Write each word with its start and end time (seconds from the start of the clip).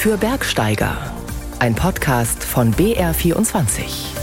für 0.00 0.16
Bergsteiger. 0.16 0.96
Ein 1.58 1.74
Podcast 1.74 2.42
von 2.42 2.72
BR24. 2.72 4.14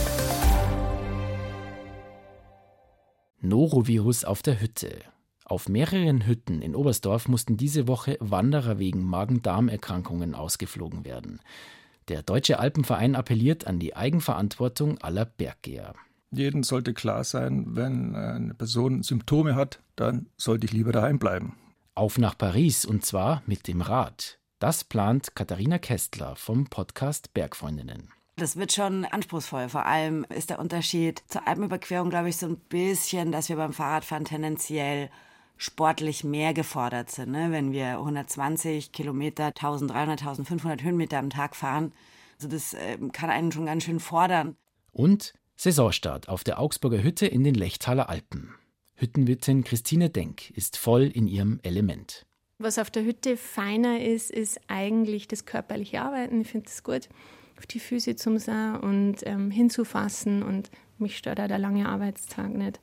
Norovirus 3.40 4.24
auf 4.24 4.42
der 4.42 4.60
Hütte. 4.60 4.98
Auf 5.44 5.68
mehreren 5.68 6.26
Hütten 6.26 6.62
in 6.62 6.74
Oberstdorf 6.74 7.28
mussten 7.28 7.56
diese 7.56 7.86
Woche 7.86 8.16
Wanderer 8.18 8.80
wegen 8.80 9.04
Magen-Darm-Erkrankungen 9.04 10.34
ausgeflogen 10.34 11.04
werden. 11.04 11.38
Der 12.08 12.24
Deutsche 12.24 12.58
Alpenverein 12.58 13.14
appelliert 13.14 13.68
an 13.68 13.78
die 13.78 13.94
Eigenverantwortung 13.94 14.98
aller 14.98 15.26
Berggeher. 15.26 15.94
Jeden 16.32 16.64
sollte 16.64 16.92
klar 16.92 17.22
sein, 17.22 17.76
wenn 17.76 18.16
eine 18.16 18.54
Person 18.54 19.04
Symptome 19.04 19.54
hat, 19.54 19.78
dann 19.94 20.26
sollte 20.36 20.66
ich 20.66 20.72
lieber 20.72 20.90
daheim 20.90 21.20
bleiben. 21.20 21.54
Auf 21.94 22.18
nach 22.18 22.36
Paris 22.36 22.84
und 22.84 23.06
zwar 23.06 23.44
mit 23.46 23.68
dem 23.68 23.80
Rad. 23.80 24.40
Das 24.58 24.82
plant 24.82 25.36
Katharina 25.36 25.78
Kästler 25.78 26.34
vom 26.34 26.66
Podcast 26.66 27.32
Bergfreundinnen. 27.32 28.08
Das 28.34 28.56
wird 28.56 28.72
schon 28.72 29.04
anspruchsvoll. 29.04 29.68
Vor 29.68 29.86
allem 29.86 30.26
ist 30.30 30.50
der 30.50 30.58
Unterschied 30.58 31.22
zur 31.28 31.46
Alpenüberquerung, 31.46 32.10
glaube 32.10 32.28
ich, 32.28 32.38
so 32.38 32.46
ein 32.46 32.56
bisschen, 32.56 33.30
dass 33.30 33.48
wir 33.48 33.54
beim 33.54 33.72
Fahrradfahren 33.72 34.24
tendenziell 34.24 35.10
sportlich 35.56 36.24
mehr 36.24 36.54
gefordert 36.54 37.08
sind. 37.08 37.30
Ne? 37.30 37.52
Wenn 37.52 37.70
wir 37.70 37.98
120 37.98 38.90
Kilometer, 38.90 39.46
1300, 39.46 40.22
1500 40.22 40.82
Höhenmeter 40.82 41.18
am 41.18 41.30
Tag 41.30 41.54
fahren, 41.54 41.92
also 42.36 42.48
das 42.48 42.74
äh, 42.74 42.98
kann 43.12 43.30
einen 43.30 43.52
schon 43.52 43.66
ganz 43.66 43.84
schön 43.84 44.00
fordern. 44.00 44.56
Und 44.90 45.34
Saisonstart 45.54 46.28
auf 46.28 46.42
der 46.42 46.58
Augsburger 46.58 47.04
Hütte 47.04 47.26
in 47.26 47.44
den 47.44 47.54
Lechtaler 47.54 48.08
Alpen. 48.08 48.56
Hüttenwirtin 48.96 49.62
Christine 49.62 50.10
Denk 50.10 50.50
ist 50.50 50.76
voll 50.76 51.04
in 51.04 51.28
ihrem 51.28 51.60
Element. 51.62 52.26
Was 52.60 52.78
auf 52.78 52.90
der 52.90 53.04
Hütte 53.04 53.36
feiner 53.36 54.00
ist, 54.00 54.32
ist 54.32 54.60
eigentlich 54.66 55.28
das 55.28 55.46
körperliche 55.46 56.02
Arbeiten. 56.02 56.40
Ich 56.40 56.48
finde 56.48 56.66
es 56.66 56.82
gut, 56.82 57.08
auf 57.56 57.66
die 57.66 57.78
Füße 57.78 58.16
zu 58.16 58.36
sein 58.40 58.80
und 58.80 59.18
ähm, 59.26 59.52
hinzufassen. 59.52 60.42
Und 60.42 60.68
mich 60.98 61.16
stört 61.16 61.38
auch 61.38 61.46
der 61.46 61.58
lange 61.58 61.88
Arbeitstag 61.88 62.52
nicht. 62.52 62.80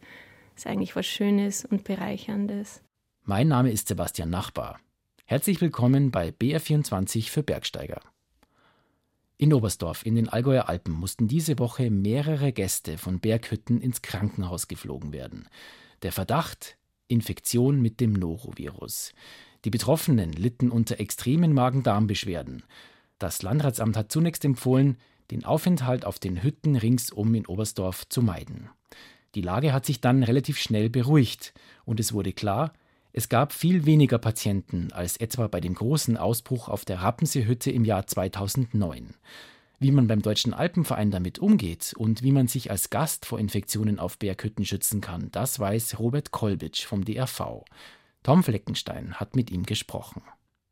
Ist 0.56 0.66
eigentlich 0.66 0.96
was 0.96 1.06
Schönes 1.06 1.66
und 1.66 1.84
Bereicherndes. 1.84 2.82
Mein 3.24 3.50
Name 3.50 3.70
ist 3.70 3.90
Sebastian 3.90 4.30
Nachbar. 4.30 4.80
Herzlich 5.26 5.60
willkommen 5.60 6.10
bei 6.10 6.30
BR24 6.30 7.30
für 7.30 7.44
Bergsteiger. 7.44 8.00
In 9.38 9.54
Oberstdorf 9.54 10.06
in 10.06 10.16
den 10.16 10.30
Allgäuer 10.30 10.70
Alpen 10.70 10.94
mussten 10.94 11.28
diese 11.28 11.60
Woche 11.60 11.92
mehrere 11.92 12.54
Gäste 12.54 12.98
von 12.98 13.20
Berghütten 13.20 13.82
ins 13.82 14.02
Krankenhaus 14.02 14.70
geflogen 14.70 15.12
werden. 15.12 15.50
Der 16.02 16.14
Verdacht 16.14 16.78
Infektion 17.08 17.82
mit 17.82 18.00
dem 18.00 18.14
Norovirus. 18.14 19.14
Die 19.64 19.70
Betroffenen 19.70 20.32
litten 20.32 20.72
unter 20.72 21.00
extremen 21.00 21.54
Magen-Darm-Beschwerden. 21.54 22.64
Das 23.20 23.42
Landratsamt 23.42 23.98
hat 23.98 24.12
zunächst 24.12 24.46
empfohlen, 24.46 24.98
den 25.32 25.44
Aufenthalt 25.44 26.06
auf 26.06 26.20
den 26.20 26.44
Hütten 26.44 26.76
ringsum 26.76 27.34
in 27.34 27.46
Oberstdorf 27.46 28.08
zu 28.10 28.22
meiden. 28.22 28.70
Die 29.34 29.42
Lage 29.42 29.74
hat 29.74 29.86
sich 29.86 30.02
dann 30.02 30.24
relativ 30.24 30.60
schnell 30.60 30.90
beruhigt 30.90 31.54
und 31.84 32.00
es 32.00 32.14
wurde 32.14 32.32
klar, 32.32 32.74
es 33.12 33.30
gab 33.30 33.54
viel 33.54 33.86
weniger 33.86 34.18
Patienten 34.18 34.92
als 34.92 35.18
etwa 35.18 35.48
bei 35.48 35.62
dem 35.62 35.74
großen 35.74 36.18
Ausbruch 36.18 36.68
auf 36.68 36.86
der 36.86 37.02
Rappenseehütte 37.02 37.72
im 37.72 37.86
Jahr 37.86 38.08
2009. 38.08 39.16
Wie 39.80 39.92
man 39.92 40.08
beim 40.08 40.22
Deutschen 40.22 40.54
Alpenverein 40.54 41.12
damit 41.12 41.40
umgeht 41.40 41.94
und 41.98 42.24
wie 42.24 42.32
man 42.32 42.48
sich 42.48 42.72
als 42.72 42.90
Gast 42.90 43.26
vor 43.26 43.40
Infektionen 43.40 44.00
auf 44.00 44.18
Berghütten 44.18 44.66
schützen 44.66 45.02
kann, 45.02 45.30
das 45.32 45.60
weiß 45.60 46.00
Robert 46.00 46.32
Kolbitsch 46.32 46.86
vom 46.86 47.04
DRV. 47.04 47.66
Tom 48.24 48.44
Fleckenstein 48.44 49.16
hat 49.16 49.36
mit 49.36 49.52
ihm 49.52 49.64
gesprochen. 49.64 50.22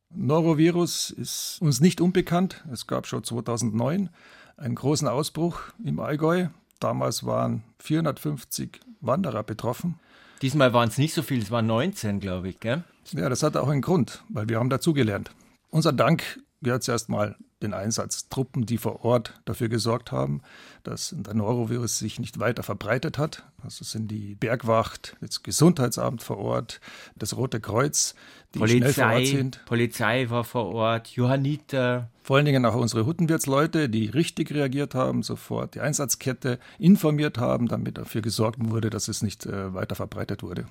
Norovirus 0.10 1.10
ist 1.10 1.58
uns 1.62 1.82
nicht 1.82 2.00
unbekannt. 2.00 2.64
Es 2.72 2.88
gab 2.88 3.08
schon 3.08 3.24
2009 3.24 4.10
einen 4.58 4.76
großen 4.76 5.08
Ausbruch 5.08 5.60
im 5.84 6.00
Allgäu. 6.00 6.48
Damals 6.80 7.26
waren 7.26 7.64
450 7.80 8.80
Wanderer 9.02 9.44
betroffen. 9.44 10.00
Diesmal 10.42 10.74
waren 10.74 10.90
es 10.90 10.98
nicht 10.98 11.14
so 11.14 11.22
viele, 11.22 11.42
es 11.42 11.52
waren 11.52 11.68
19, 11.68 12.20
glaube 12.20 12.50
ich. 12.50 12.60
Gell? 12.60 12.84
Ja, 13.12 13.30
das 13.30 13.44
hat 13.44 13.58
auch 13.58 13.70
einen 13.70 13.82
Grund, 13.82 14.24
weil 14.30 14.50
wir 14.50 14.60
haben 14.60 14.70
dazugelernt. 14.70 15.32
Unser 15.70 15.94
Dank 15.94 16.42
gehört 16.62 16.84
zuerst 16.84 17.10
mal 17.10 17.36
den 17.64 17.74
Einsatztruppen, 17.74 18.66
die 18.66 18.78
vor 18.78 19.04
Ort 19.04 19.34
dafür 19.46 19.70
gesorgt 19.70 20.12
haben, 20.12 20.42
dass 20.84 21.16
der 21.18 21.34
Norovirus 21.34 21.98
sich 21.98 22.20
nicht 22.20 22.40
weiter 22.40 22.62
verbreitet 22.62 23.18
hat. 23.18 23.44
Also 23.64 23.84
sind 23.84 24.10
die 24.10 24.36
Bergwacht, 24.36 25.16
das 25.22 25.42
Gesundheitsamt 25.42 26.22
vor 26.22 26.38
Ort, 26.38 26.82
das 27.16 27.36
Rote 27.36 27.60
Kreuz, 27.60 28.16
die 28.54 28.60
Polizei, 28.60 28.78
schnell 28.78 28.94
vor 28.94 29.14
Ort 29.14 29.28
sind. 29.28 29.66
Polizei 29.66 30.30
war 30.30 30.44
vor 30.44 30.66
Ort, 30.68 31.08
Johanniter. 31.08 32.10
Vor 32.22 32.38
allen 32.38 32.46
Dingen 32.46 32.66
auch 32.66 32.76
unsere 32.76 33.06
Huttenwirtsleute, 33.06 33.90
die 33.90 34.08
richtig 34.08 34.54
reagiert 34.54 34.94
haben, 34.94 35.24
sofort 35.24 35.76
die 35.76 35.80
Einsatzkette 35.80 36.60
informiert 36.78 37.38
haben, 37.38 37.68
damit 37.68 37.98
dafür 37.98 38.22
gesorgt 38.22 38.60
wurde, 38.60 38.90
dass 38.90 39.08
es 39.08 39.24
nicht 39.24 39.46
äh, 39.46 39.74
weiter 39.74 39.96
verbreitet 39.96 40.44
wurde. 40.44 40.66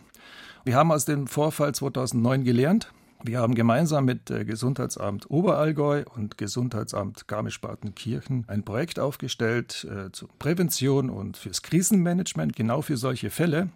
Wir 0.65 0.77
haben 0.77 0.93
aus 0.93 1.05
dem 1.05 1.27
Vorfall 1.27 1.75
2009 1.75 2.45
gelernt 2.45 2.93
wir 3.25 3.39
haben 3.39 3.55
gemeinsam 3.55 4.05
mit 4.05 4.31
äh, 4.31 4.45
Gesundheitsamt 4.45 5.31
Oberallgäu 5.31 6.05
und 6.15 6.39
Gesundheitsamt 6.39 7.29
Garmisch-Partenkirchen 7.29 8.45
ein 8.49 8.65
Projekt 8.65 8.99
aufgestellt 8.99 9.87
äh, 9.91 10.11
zur 10.11 10.29
Prävention 10.39 11.09
und 11.09 11.37
fürs 11.37 11.63
Krisenmanagement, 11.63 12.57
genau 12.57 12.83
für 12.83 12.97
solche 12.97 13.31
Fälle 13.31 13.69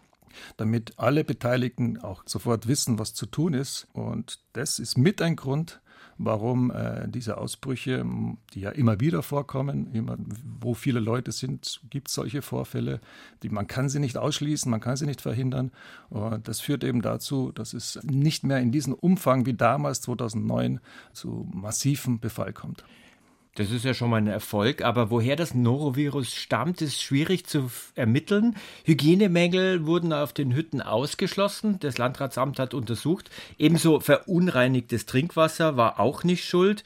damit 0.57 0.99
alle 0.99 1.25
Beteiligten 1.25 1.99
auch 1.99 2.23
sofort 2.27 2.67
wissen, 2.69 2.99
was 2.99 3.15
zu 3.15 3.27
tun 3.27 3.55
ist. 3.55 3.87
Und 3.93 4.41
das 4.53 4.79
ist 4.79 4.97
mit 4.99 5.23
ein 5.23 5.37
Grund, 5.37 5.81
warum 6.19 6.71
äh, 6.71 7.09
diese 7.09 7.39
Ausbrüche, 7.39 8.05
die 8.55 8.61
ja 8.61 8.71
immer 8.71 9.01
wieder 9.01 9.23
vorkommen, 9.23 9.93
immer, 9.93 10.17
wo 10.61 10.75
viele 10.75 11.01
Leute 11.01 11.33
sind, 11.33 11.81
gibt 11.91 12.09
es 12.09 12.15
solche 12.15 12.43
Vorfälle. 12.43 13.01
Die, 13.43 13.49
man 13.49 13.67
kann 13.67 13.89
sie 13.89 13.99
nicht 13.99 14.17
ausschließen, 14.17 14.71
man 14.71 14.81
kann 14.81 14.97
sie 14.97 15.07
nicht 15.07 15.21
verhindern. 15.21 15.73
Und 16.09 16.49
das 16.49 16.61
führt 16.61 16.85
eben 16.85 17.03
dazu, 17.03 17.53
dass 17.53 17.75
es 17.75 18.01
nicht 18.03 18.45
mehr 18.45 18.59
in 18.59 18.73
diesem 18.73 18.95
Umfang 18.95 19.47
wie 19.47 19.55
damals 19.55 20.01
2009 20.03 20.81
zu 21.13 21.49
massiven 21.53 22.21
Befall 22.21 22.53
kommt. 22.53 22.85
Das 23.57 23.71
ist 23.71 23.87
ja 23.87 23.95
schon 23.95 24.11
mal 24.11 24.19
ein 24.19 24.27
Erfolg, 24.27 24.83
aber 24.83 25.11
woher 25.11 25.35
das 25.35 25.55
Norovirus 25.55 26.35
stammt, 26.35 26.83
ist 26.83 27.01
schwierig 27.01 27.47
zu 27.47 27.71
ermitteln. 27.95 28.55
Hygienemängel 28.85 29.87
wurden 29.87 30.13
auf 30.13 30.35
den 30.35 30.55
Hütten 30.55 30.83
ausgeschlossen. 30.83 31.79
Das 31.81 31.97
Landratsamt 31.97 32.59
hat 32.59 32.75
untersucht. 32.75 33.31
Ebenso 33.57 33.99
verunreinigtes 34.01 35.07
Trinkwasser 35.07 35.79
war 35.79 35.99
auch 35.99 36.23
nicht 36.23 36.45
schuld. 36.45 36.85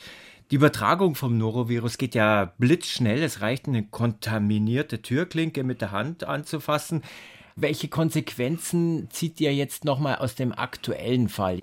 Die 0.52 0.56
Übertragung 0.56 1.16
vom 1.16 1.36
Norovirus 1.38 1.98
geht 1.98 2.14
ja 2.14 2.52
blitzschnell. 2.58 3.20
Es 3.20 3.40
reicht 3.40 3.66
eine 3.66 3.82
kontaminierte 3.82 5.02
Türklinke 5.02 5.64
mit 5.64 5.80
der 5.80 5.90
Hand 5.90 6.22
anzufassen. 6.22 7.02
Welche 7.56 7.88
Konsequenzen 7.88 9.10
zieht 9.10 9.40
ihr 9.40 9.52
jetzt 9.52 9.84
nochmal 9.84 10.16
aus 10.16 10.36
dem 10.36 10.52
aktuellen 10.52 11.28
Fall? 11.28 11.62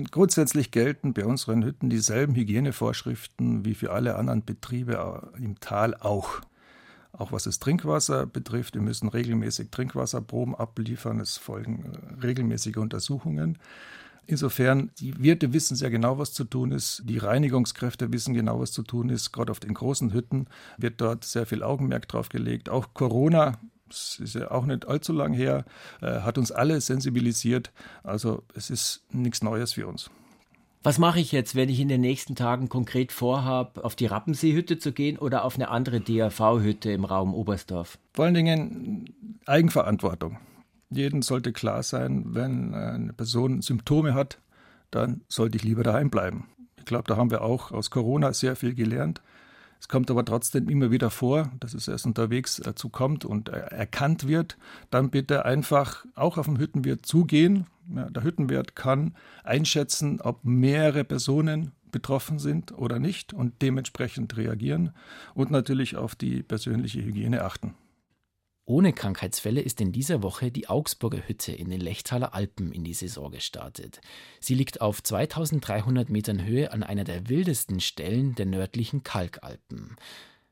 Und 0.00 0.12
grundsätzlich 0.12 0.70
gelten 0.70 1.12
bei 1.12 1.26
unseren 1.26 1.62
Hütten 1.62 1.90
dieselben 1.90 2.34
Hygienevorschriften 2.34 3.66
wie 3.66 3.74
für 3.74 3.92
alle 3.92 4.16
anderen 4.16 4.42
Betriebe 4.42 5.30
im 5.36 5.60
Tal 5.60 5.94
auch. 5.94 6.40
Auch 7.12 7.32
was 7.32 7.44
das 7.44 7.58
Trinkwasser 7.58 8.24
betrifft, 8.24 8.72
wir 8.72 8.80
müssen 8.80 9.10
regelmäßig 9.10 9.68
Trinkwasserproben 9.70 10.54
abliefern, 10.54 11.20
es 11.20 11.36
folgen 11.36 11.84
äh, 11.84 12.24
regelmäßige 12.24 12.78
Untersuchungen. 12.78 13.58
Insofern, 14.26 14.90
die 15.00 15.22
Wirte 15.22 15.52
wissen 15.52 15.76
sehr 15.76 15.90
genau, 15.90 16.16
was 16.16 16.32
zu 16.32 16.44
tun 16.44 16.72
ist. 16.72 17.02
Die 17.04 17.18
Reinigungskräfte 17.18 18.10
wissen 18.10 18.32
genau, 18.32 18.58
was 18.58 18.72
zu 18.72 18.82
tun 18.82 19.10
ist. 19.10 19.32
Gerade 19.32 19.52
auf 19.52 19.60
den 19.60 19.74
großen 19.74 20.14
Hütten 20.14 20.46
wird 20.78 21.02
dort 21.02 21.24
sehr 21.24 21.44
viel 21.44 21.62
Augenmerk 21.62 22.08
drauf 22.08 22.30
gelegt. 22.30 22.70
Auch 22.70 22.94
Corona 22.94 23.58
das 23.90 24.18
ist 24.20 24.34
ja 24.34 24.50
auch 24.50 24.64
nicht 24.64 24.88
allzu 24.88 25.12
lang 25.12 25.32
her, 25.32 25.64
äh, 26.00 26.20
hat 26.20 26.38
uns 26.38 26.50
alle 26.52 26.80
sensibilisiert. 26.80 27.72
Also 28.02 28.42
es 28.54 28.70
ist 28.70 29.02
nichts 29.12 29.42
Neues 29.42 29.74
für 29.74 29.86
uns. 29.86 30.10
Was 30.82 30.98
mache 30.98 31.20
ich 31.20 31.30
jetzt, 31.30 31.54
wenn 31.56 31.68
ich 31.68 31.78
in 31.78 31.88
den 31.88 32.00
nächsten 32.00 32.36
Tagen 32.36 32.70
konkret 32.70 33.12
vorhabe, 33.12 33.84
auf 33.84 33.96
die 33.96 34.06
Rappenseehütte 34.06 34.78
zu 34.78 34.92
gehen 34.92 35.18
oder 35.18 35.44
auf 35.44 35.56
eine 35.56 35.68
andere 35.68 36.00
DAV-Hütte 36.00 36.90
im 36.90 37.04
Raum 37.04 37.34
Oberstdorf? 37.34 37.98
Vor 38.14 38.24
allen 38.24 38.34
Dingen 38.34 39.38
Eigenverantwortung. 39.44 40.38
Jeden 40.88 41.20
sollte 41.20 41.52
klar 41.52 41.82
sein, 41.82 42.24
wenn 42.28 42.74
eine 42.74 43.12
Person 43.12 43.60
Symptome 43.60 44.14
hat, 44.14 44.38
dann 44.90 45.20
sollte 45.28 45.58
ich 45.58 45.64
lieber 45.64 45.82
daheim 45.82 46.08
bleiben. 46.08 46.48
Ich 46.78 46.86
glaube, 46.86 47.04
da 47.06 47.16
haben 47.16 47.30
wir 47.30 47.42
auch 47.42 47.72
aus 47.72 47.90
Corona 47.90 48.32
sehr 48.32 48.56
viel 48.56 48.74
gelernt. 48.74 49.20
Es 49.80 49.88
kommt 49.88 50.10
aber 50.10 50.24
trotzdem 50.24 50.68
immer 50.68 50.90
wieder 50.90 51.10
vor, 51.10 51.50
dass 51.58 51.72
es 51.72 51.88
erst 51.88 52.04
unterwegs 52.04 52.60
dazu 52.62 52.90
kommt 52.90 53.24
und 53.24 53.48
erkannt 53.48 54.28
wird. 54.28 54.58
Dann 54.90 55.10
bitte 55.10 55.46
einfach 55.46 56.04
auch 56.14 56.36
auf 56.36 56.46
den 56.46 56.58
Hüttenwirt 56.58 57.06
zugehen. 57.06 57.66
Ja, 57.94 58.10
der 58.10 58.22
Hüttenwirt 58.22 58.76
kann 58.76 59.14
einschätzen, 59.42 60.20
ob 60.20 60.44
mehrere 60.44 61.02
Personen 61.02 61.72
betroffen 61.90 62.38
sind 62.38 62.76
oder 62.76 62.98
nicht 62.98 63.32
und 63.32 63.62
dementsprechend 63.62 64.36
reagieren 64.36 64.92
und 65.34 65.50
natürlich 65.50 65.96
auf 65.96 66.14
die 66.14 66.42
persönliche 66.42 67.02
Hygiene 67.02 67.42
achten. 67.42 67.74
Ohne 68.70 68.92
Krankheitsfälle 68.92 69.60
ist 69.60 69.80
in 69.80 69.90
dieser 69.90 70.22
Woche 70.22 70.52
die 70.52 70.68
Augsburger 70.68 71.26
Hütte 71.26 71.50
in 71.50 71.70
den 71.70 71.80
Lechtaler 71.80 72.34
Alpen 72.34 72.70
in 72.70 72.84
die 72.84 72.94
Saison 72.94 73.32
gestartet. 73.32 74.00
Sie 74.38 74.54
liegt 74.54 74.80
auf 74.80 75.02
2300 75.02 76.08
Metern 76.08 76.44
Höhe 76.44 76.70
an 76.70 76.84
einer 76.84 77.02
der 77.02 77.28
wildesten 77.28 77.80
Stellen 77.80 78.36
der 78.36 78.46
nördlichen 78.46 79.02
Kalkalpen. 79.02 79.96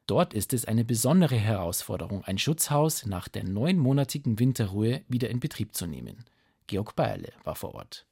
Dort 0.08 0.34
ist 0.34 0.52
es 0.52 0.64
eine 0.64 0.84
besondere 0.84 1.36
Herausforderung, 1.36 2.24
ein 2.24 2.38
Schutzhaus 2.38 3.06
nach 3.06 3.28
der 3.28 3.44
neunmonatigen 3.44 4.40
Winterruhe 4.40 5.02
wieder 5.06 5.30
in 5.30 5.38
Betrieb 5.38 5.76
zu 5.76 5.86
nehmen. 5.86 6.24
Georg 6.66 6.96
Beierle 6.96 7.32
war 7.44 7.54
vor 7.54 7.76
Ort. 7.76 8.04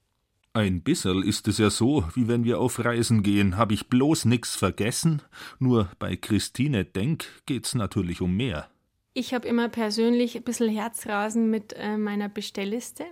Ein 0.53 0.83
bisserl 0.83 1.25
ist 1.25 1.49
es 1.49 1.59
ja 1.59 1.69
so, 1.69 2.05
wie 2.15 2.29
wenn 2.29 2.45
wir 2.45 2.61
auf 2.61 2.79
Reisen 2.79 3.25
gehen, 3.25 3.57
hab 3.57 3.73
ich 3.73 3.89
bloß 3.89 4.27
nix 4.27 4.55
vergessen. 4.55 5.23
Nur 5.59 5.91
bei 5.99 6.15
Christine 6.15 6.85
Denk 6.85 7.27
geht's 7.47 7.75
natürlich 7.75 8.21
um 8.21 8.37
mehr. 8.37 8.71
Ich 9.19 9.33
habe 9.33 9.49
immer 9.49 9.71
persönlich 9.71 10.37
ein 10.37 10.43
bisschen 10.43 10.69
Herzrasen 10.69 11.49
mit 11.49 11.73
äh, 11.73 11.97
meiner 11.97 12.29
Bestellliste, 12.29 13.07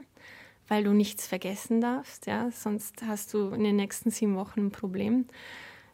weil 0.69 0.85
du 0.85 0.93
nichts 0.93 1.27
vergessen 1.27 1.81
darfst. 1.81 2.27
Ja? 2.27 2.51
Sonst 2.51 3.03
hast 3.07 3.33
du 3.33 3.49
in 3.53 3.65
den 3.65 3.77
nächsten 3.77 4.11
sieben 4.11 4.37
Wochen 4.37 4.67
ein 4.67 4.71
Problem. 4.71 5.25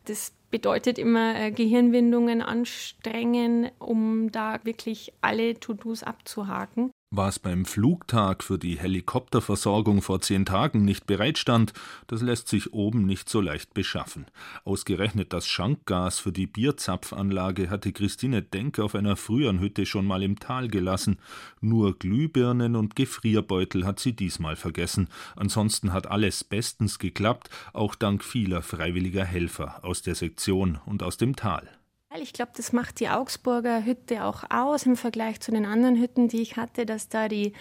Das 0.07 0.33
bedeutet 0.51 0.99
immer 0.99 1.37
äh, 1.37 1.53
Gehirnwindungen 1.53 2.43
anstrengen, 2.43 3.71
um 3.79 4.33
da 4.33 4.59
wirklich 4.65 5.13
alle 5.21 5.61
To-Dos 5.61 6.03
abzuhaken. 6.03 6.91
Was 7.13 7.41
beim 7.41 7.65
Flugtag 7.65 8.45
für 8.45 8.57
die 8.57 8.79
Helikopterversorgung 8.79 10.01
vor 10.01 10.21
zehn 10.21 10.47
Tagen 10.47 10.85
nicht 10.85 11.09
bereitstand, 11.09 11.73
das 12.07 12.23
lässt 12.23 12.47
sich 12.47 12.73
oben 12.73 13.05
nicht 13.05 13.29
so 13.29 13.41
leicht 13.41 13.75
beschaffen. 13.75 14.27
Ausgerechnet 14.65 15.33
das 15.33 15.49
Schankgas 15.49 16.21
für 16.21 16.31
die 16.31 16.47
Bierzapfanlage 16.47 17.69
hatte 17.69 17.91
Christine 17.91 18.43
Denk 18.43 18.79
auf 18.79 18.95
einer 18.95 19.17
früheren 19.17 19.59
Hütte 19.59 19.87
schon 19.87 20.07
mal 20.07 20.23
im 20.23 20.39
Tal 20.39 20.69
gelassen. 20.69 21.19
Nur 21.61 21.99
Glühbirnen 21.99 22.77
und 22.77 22.95
Gefrierbeutel 22.95 23.85
hat 23.85 23.99
sie 23.99 24.13
diesmal 24.13 24.55
vergessen. 24.55 25.09
Ansonsten 25.35 25.93
hat 25.93 26.07
alles 26.07 26.45
bestens 26.45 27.01
geklappt, 27.01 27.51
auch 27.73 27.97
dank 27.97 28.23
vieler 28.23 28.63
freiwilliger 28.63 29.25
Helfer 29.25 29.85
aus 29.85 30.03
der 30.03 30.15
Sektion 30.15 30.79
und 30.87 31.03
aus 31.03 31.17
dem 31.17 31.35
Tal. 31.35 31.80
Ich 32.19 32.33
glaube, 32.33 32.51
das 32.57 32.73
macht 32.73 32.99
die 32.99 33.09
Augsburger 33.09 33.85
Hütte 33.85 34.25
auch 34.25 34.43
aus 34.51 34.85
im 34.85 34.97
Vergleich 34.97 35.41
zu 35.41 35.53
den 35.53 35.65
anderen 35.65 35.97
Hütten, 35.97 36.27
die 36.27 36.43
ich 36.43 36.57
hatte, 36.57 36.85
dass 36.85 37.09
da 37.09 37.29
die 37.29 37.53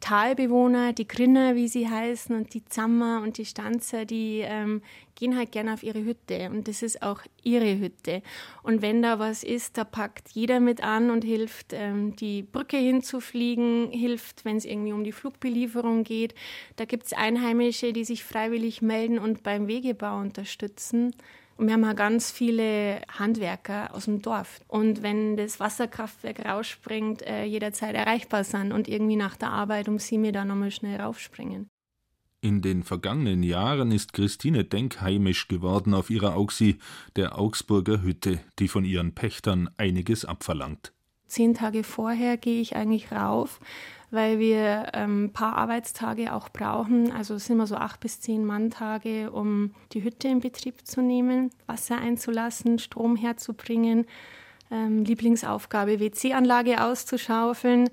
Talbewohner, 0.00 0.94
die 0.94 1.06
Grinner, 1.06 1.54
wie 1.54 1.68
sie 1.68 1.86
heißen, 1.86 2.34
und 2.34 2.54
die 2.54 2.64
Zammer 2.64 3.20
und 3.22 3.36
die 3.36 3.44
Stanzer, 3.44 4.06
die 4.06 4.40
ähm, 4.42 4.80
gehen 5.14 5.36
halt 5.36 5.52
gerne 5.52 5.74
auf 5.74 5.82
ihre 5.82 6.02
Hütte. 6.02 6.48
Und 6.48 6.66
das 6.66 6.80
ist 6.82 7.02
auch 7.02 7.20
ihre 7.42 7.78
Hütte. 7.78 8.22
Und 8.62 8.80
wenn 8.80 9.02
da 9.02 9.18
was 9.18 9.44
ist, 9.44 9.76
da 9.76 9.84
packt 9.84 10.30
jeder 10.30 10.60
mit 10.60 10.82
an 10.82 11.10
und 11.10 11.22
hilft, 11.22 11.74
ähm, 11.74 12.16
die 12.16 12.42
Brücke 12.42 12.78
hinzufliegen, 12.78 13.90
hilft, 13.90 14.46
wenn 14.46 14.56
es 14.56 14.64
irgendwie 14.64 14.94
um 14.94 15.04
die 15.04 15.12
Flugbelieferung 15.12 16.04
geht. 16.04 16.34
Da 16.76 16.86
gibt 16.86 17.04
es 17.04 17.12
Einheimische, 17.12 17.92
die 17.92 18.04
sich 18.04 18.24
freiwillig 18.24 18.80
melden 18.80 19.18
und 19.18 19.42
beim 19.42 19.68
Wegebau 19.68 20.18
unterstützen. 20.18 21.14
Und 21.60 21.66
wir 21.66 21.74
haben 21.74 21.84
ja 21.84 21.92
ganz 21.92 22.30
viele 22.30 23.02
Handwerker 23.18 23.94
aus 23.94 24.06
dem 24.06 24.22
Dorf. 24.22 24.62
Und 24.66 25.02
wenn 25.02 25.36
das 25.36 25.60
Wasserkraftwerk 25.60 26.42
rausspringt, 26.42 27.20
äh, 27.20 27.44
jederzeit 27.44 27.94
erreichbar 27.94 28.44
sind 28.44 28.72
und 28.72 28.88
irgendwie 28.88 29.16
nach 29.16 29.36
der 29.36 29.50
Arbeit 29.50 29.86
um 29.86 29.98
sieben 29.98 30.24
Uhr 30.24 30.32
da 30.32 30.46
nochmal 30.46 30.70
schnell 30.70 30.98
raufspringen. 30.98 31.68
In 32.40 32.62
den 32.62 32.82
vergangenen 32.82 33.42
Jahren 33.42 33.92
ist 33.92 34.14
Christine 34.14 34.64
Denk 34.64 35.02
heimisch 35.02 35.48
geworden 35.48 35.92
auf 35.92 36.08
ihrer 36.08 36.34
Auxi, 36.34 36.78
der 37.16 37.38
Augsburger 37.38 38.00
Hütte, 38.00 38.40
die 38.58 38.68
von 38.68 38.86
ihren 38.86 39.14
Pächtern 39.14 39.68
einiges 39.76 40.24
abverlangt. 40.24 40.94
Zehn 41.26 41.52
Tage 41.52 41.84
vorher 41.84 42.38
gehe 42.38 42.62
ich 42.62 42.74
eigentlich 42.74 43.12
rauf, 43.12 43.60
weil 44.10 44.38
wir 44.38 44.88
ähm, 44.94 45.24
ein 45.24 45.32
paar 45.32 45.56
Arbeitstage 45.56 46.32
auch 46.34 46.48
brauchen. 46.48 47.12
Also 47.12 47.38
sind 47.38 47.58
wir 47.58 47.66
so 47.66 47.76
acht 47.76 48.00
bis 48.00 48.20
zehn 48.20 48.44
Manntage, 48.44 49.30
um 49.30 49.72
die 49.92 50.02
Hütte 50.02 50.28
in 50.28 50.40
Betrieb 50.40 50.86
zu 50.86 51.00
nehmen, 51.00 51.50
Wasser 51.66 51.98
einzulassen, 51.98 52.78
Strom 52.78 53.16
herzubringen, 53.16 54.06
ähm, 54.70 55.04
Lieblingsaufgabe 55.04 56.00
WC-Anlage 56.00 56.82
auszuschaufeln. 56.84 57.88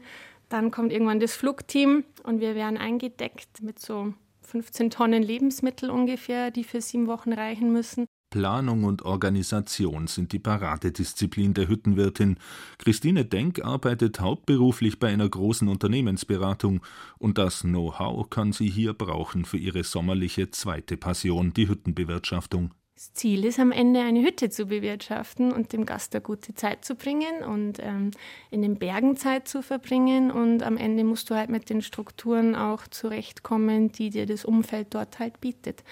Dann 0.49 0.71
kommt 0.71 0.91
irgendwann 0.91 1.19
das 1.19 1.35
Flugteam 1.35 2.03
und 2.23 2.39
wir 2.39 2.55
werden 2.55 2.77
eingedeckt 2.77 3.61
mit 3.61 3.79
so 3.79 4.13
15 4.41 4.89
Tonnen 4.89 5.23
Lebensmittel 5.23 5.89
ungefähr, 5.89 6.51
die 6.51 6.63
für 6.63 6.81
sieben 6.81 7.07
Wochen 7.07 7.33
reichen 7.33 7.71
müssen. 7.71 8.07
Planung 8.29 8.83
und 8.83 9.03
Organisation 9.03 10.07
sind 10.07 10.33
die 10.33 10.39
Paradedisziplin 10.39 11.53
der 11.53 11.67
Hüttenwirtin. 11.67 12.37
Christine 12.77 13.25
Denk 13.25 13.63
arbeitet 13.63 14.19
hauptberuflich 14.19 14.99
bei 14.99 15.07
einer 15.07 15.29
großen 15.29 15.67
Unternehmensberatung 15.67 16.81
und 17.17 17.37
das 17.37 17.61
Know-how 17.61 18.29
kann 18.29 18.51
sie 18.51 18.69
hier 18.69 18.93
brauchen 18.93 19.45
für 19.45 19.57
ihre 19.57 19.83
sommerliche 19.83 20.51
zweite 20.51 20.97
Passion, 20.97 21.53
die 21.53 21.69
Hüttenbewirtschaftung. 21.69 22.73
Das 22.97 23.13
Ziel 23.13 23.45
ist 23.45 23.59
am 23.59 23.71
Ende 23.71 23.99
eine 23.99 24.23
Hütte 24.23 24.49
zu 24.49 24.65
bewirtschaften 24.65 25.51
und 25.51 25.71
dem 25.71 25.85
Gast 25.85 26.15
eine 26.15 26.23
gute 26.23 26.55
Zeit 26.55 26.83
zu 26.83 26.95
bringen 26.95 27.43
und 27.43 27.77
ähm, 27.79 28.09
in 28.49 28.63
den 28.63 28.79
Bergen 28.79 29.15
Zeit 29.15 29.47
zu 29.47 29.61
verbringen. 29.61 30.31
Und 30.31 30.63
am 30.63 30.77
Ende 30.77 31.03
musst 31.03 31.29
du 31.29 31.35
halt 31.35 31.51
mit 31.51 31.69
den 31.69 31.83
Strukturen 31.83 32.55
auch 32.55 32.87
zurechtkommen, 32.87 33.91
die 33.91 34.09
dir 34.09 34.25
das 34.25 34.45
Umfeld 34.45 34.95
dort 34.95 35.19
halt 35.19 35.39
bietet. 35.41 35.83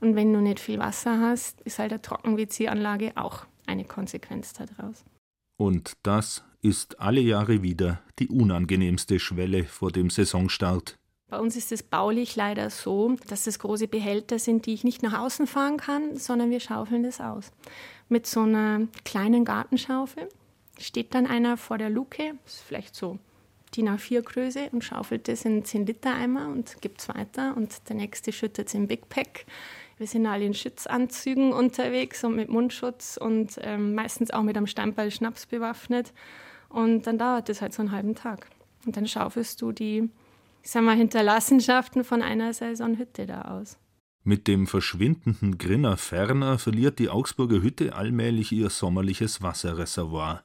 Und 0.00 0.16
wenn 0.16 0.32
du 0.32 0.40
nicht 0.40 0.58
viel 0.58 0.78
Wasser 0.78 1.20
hast, 1.20 1.60
ist 1.60 1.78
halt 1.78 1.92
eine 1.92 2.00
Trocken-WC-Anlage 2.00 3.12
auch 3.16 3.44
eine 3.66 3.84
Konsequenz 3.84 4.54
daraus. 4.54 5.04
Und 5.58 5.98
das 6.02 6.44
ist 6.62 6.98
alle 6.98 7.20
Jahre 7.20 7.62
wieder 7.62 8.00
die 8.18 8.28
unangenehmste 8.28 9.20
Schwelle 9.20 9.64
vor 9.64 9.92
dem 9.92 10.08
Saisonstart. 10.08 10.98
Bei 11.34 11.40
uns 11.40 11.56
ist 11.56 11.72
es 11.72 11.82
baulich 11.82 12.36
leider 12.36 12.70
so, 12.70 13.16
dass 13.26 13.48
es 13.48 13.58
große 13.58 13.88
Behälter 13.88 14.38
sind, 14.38 14.66
die 14.66 14.72
ich 14.72 14.84
nicht 14.84 15.02
nach 15.02 15.18
außen 15.18 15.48
fahren 15.48 15.78
kann, 15.78 16.16
sondern 16.16 16.50
wir 16.50 16.60
schaufeln 16.60 17.02
das 17.02 17.20
aus. 17.20 17.50
Mit 18.08 18.24
so 18.28 18.42
einer 18.42 18.82
kleinen 19.04 19.44
Gartenschaufel 19.44 20.28
steht 20.78 21.12
dann 21.12 21.26
einer 21.26 21.56
vor 21.56 21.76
der 21.76 21.90
Luke, 21.90 22.34
ist 22.46 22.60
vielleicht 22.60 22.94
so 22.94 23.18
DIN 23.74 23.88
A4 23.88 24.22
Größe 24.22 24.68
und 24.70 24.84
schaufelt 24.84 25.26
das 25.26 25.44
in 25.44 25.64
10 25.64 25.86
Liter 25.86 26.14
Eimer 26.14 26.46
und 26.50 26.80
gibt 26.80 27.00
es 27.00 27.08
weiter 27.08 27.56
und 27.56 27.88
der 27.88 27.96
nächste 27.96 28.30
schüttet 28.30 28.68
es 28.68 28.74
im 28.74 28.86
Big 28.86 29.08
Pack. 29.08 29.44
Wir 29.98 30.06
sind 30.06 30.26
alle 30.26 30.44
in 30.44 30.54
Schützanzügen 30.54 31.52
unterwegs 31.52 32.22
und 32.22 32.36
mit 32.36 32.48
Mundschutz 32.48 33.16
und 33.20 33.58
ähm, 33.60 33.96
meistens 33.96 34.30
auch 34.30 34.44
mit 34.44 34.56
einem 34.56 34.68
Steinball 34.68 35.10
Schnaps 35.10 35.46
bewaffnet. 35.46 36.12
Und 36.68 37.08
dann 37.08 37.18
dauert 37.18 37.48
das 37.48 37.60
halt 37.60 37.72
so 37.72 37.82
einen 37.82 37.90
halben 37.90 38.14
Tag. 38.14 38.46
Und 38.86 38.96
dann 38.96 39.08
schaufelst 39.08 39.60
du 39.60 39.72
die 39.72 40.10
ich 40.64 40.70
sag 40.70 40.82
mal, 40.82 40.96
Hinterlassenschaften 40.96 42.04
von 42.04 42.22
einer 42.22 42.54
Saisonhütte 42.54 43.26
da 43.26 43.42
aus. 43.42 43.76
Mit 44.26 44.48
dem 44.48 44.66
verschwindenden 44.66 45.58
Grinner 45.58 45.98
ferner 45.98 46.58
verliert 46.58 46.98
die 46.98 47.10
Augsburger 47.10 47.60
Hütte 47.60 47.94
allmählich 47.94 48.50
ihr 48.52 48.70
sommerliches 48.70 49.42
Wasserreservoir. 49.42 50.42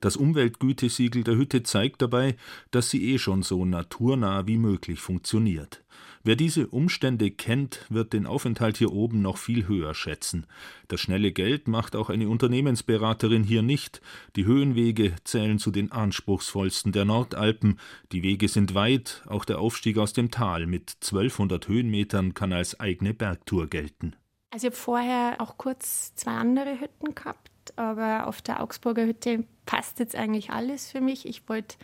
Das 0.00 0.16
Umweltgütesiegel 0.16 1.22
der 1.22 1.36
Hütte 1.36 1.62
zeigt 1.62 2.02
dabei, 2.02 2.34
dass 2.72 2.90
sie 2.90 3.12
eh 3.12 3.18
schon 3.18 3.44
so 3.44 3.64
naturnah 3.64 4.48
wie 4.48 4.58
möglich 4.58 4.98
funktioniert. 4.98 5.84
Wer 6.22 6.36
diese 6.36 6.66
Umstände 6.66 7.30
kennt, 7.30 7.86
wird 7.88 8.12
den 8.12 8.26
Aufenthalt 8.26 8.76
hier 8.76 8.92
oben 8.92 9.22
noch 9.22 9.38
viel 9.38 9.66
höher 9.66 9.94
schätzen. 9.94 10.46
Das 10.88 11.00
schnelle 11.00 11.32
Geld 11.32 11.66
macht 11.66 11.96
auch 11.96 12.10
eine 12.10 12.28
Unternehmensberaterin 12.28 13.42
hier 13.42 13.62
nicht. 13.62 14.02
Die 14.36 14.44
Höhenwege 14.44 15.14
zählen 15.24 15.58
zu 15.58 15.70
den 15.70 15.92
anspruchsvollsten 15.92 16.92
der 16.92 17.06
Nordalpen. 17.06 17.80
Die 18.12 18.22
Wege 18.22 18.48
sind 18.48 18.74
weit, 18.74 19.22
auch 19.28 19.46
der 19.46 19.60
Aufstieg 19.60 19.96
aus 19.96 20.12
dem 20.12 20.30
Tal 20.30 20.66
mit 20.66 20.96
1200 21.00 21.66
Höhenmetern 21.68 22.34
kann 22.34 22.52
als 22.52 22.78
eigene 22.78 23.14
Bergtour 23.14 23.68
gelten. 23.68 24.14
Also 24.50 24.66
ich 24.66 24.72
habe 24.72 24.82
vorher 24.82 25.36
auch 25.38 25.56
kurz 25.56 26.14
zwei 26.16 26.32
andere 26.32 26.80
Hütten 26.80 27.14
gehabt, 27.14 27.50
aber 27.76 28.26
auf 28.26 28.42
der 28.42 28.62
Augsburger 28.62 29.06
Hütte 29.06 29.44
passt 29.64 30.00
jetzt 30.00 30.16
eigentlich 30.16 30.50
alles 30.50 30.90
für 30.90 31.00
mich. 31.00 31.26
Ich 31.26 31.48
wollte 31.48 31.76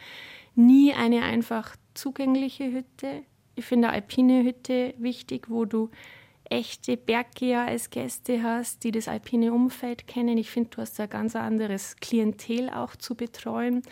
nie 0.55 0.93
eine 0.93 1.23
einfach 1.23 1.75
zugängliche 1.95 2.71
Hütte. 2.71 3.23
Ich 3.57 3.65
finde 3.65 3.89
eine 3.89 3.97
alpine 3.97 4.45
Hütte 4.45 4.95
wichtig, 4.99 5.49
wo 5.49 5.65
du 5.65 5.91
echte 6.51 6.97
Berggeher 6.97 7.63
als 7.63 7.91
Gäste 7.91 8.43
hast, 8.43 8.85
die 8.85 8.93
das 8.93 9.09
alpine 9.09 9.53
Umfeld 9.53 10.07
kennen. 10.07 10.39
Ich 10.39 10.51
finde, 10.51 10.71
du 10.71 10.83
hast 10.83 11.01
ein 11.01 11.09
ganz 11.09 11.35
anderes 11.35 11.97
Klientel 11.97 12.71
auch 12.71 12.95
zu 12.97 13.15
betreuen. 13.15 13.83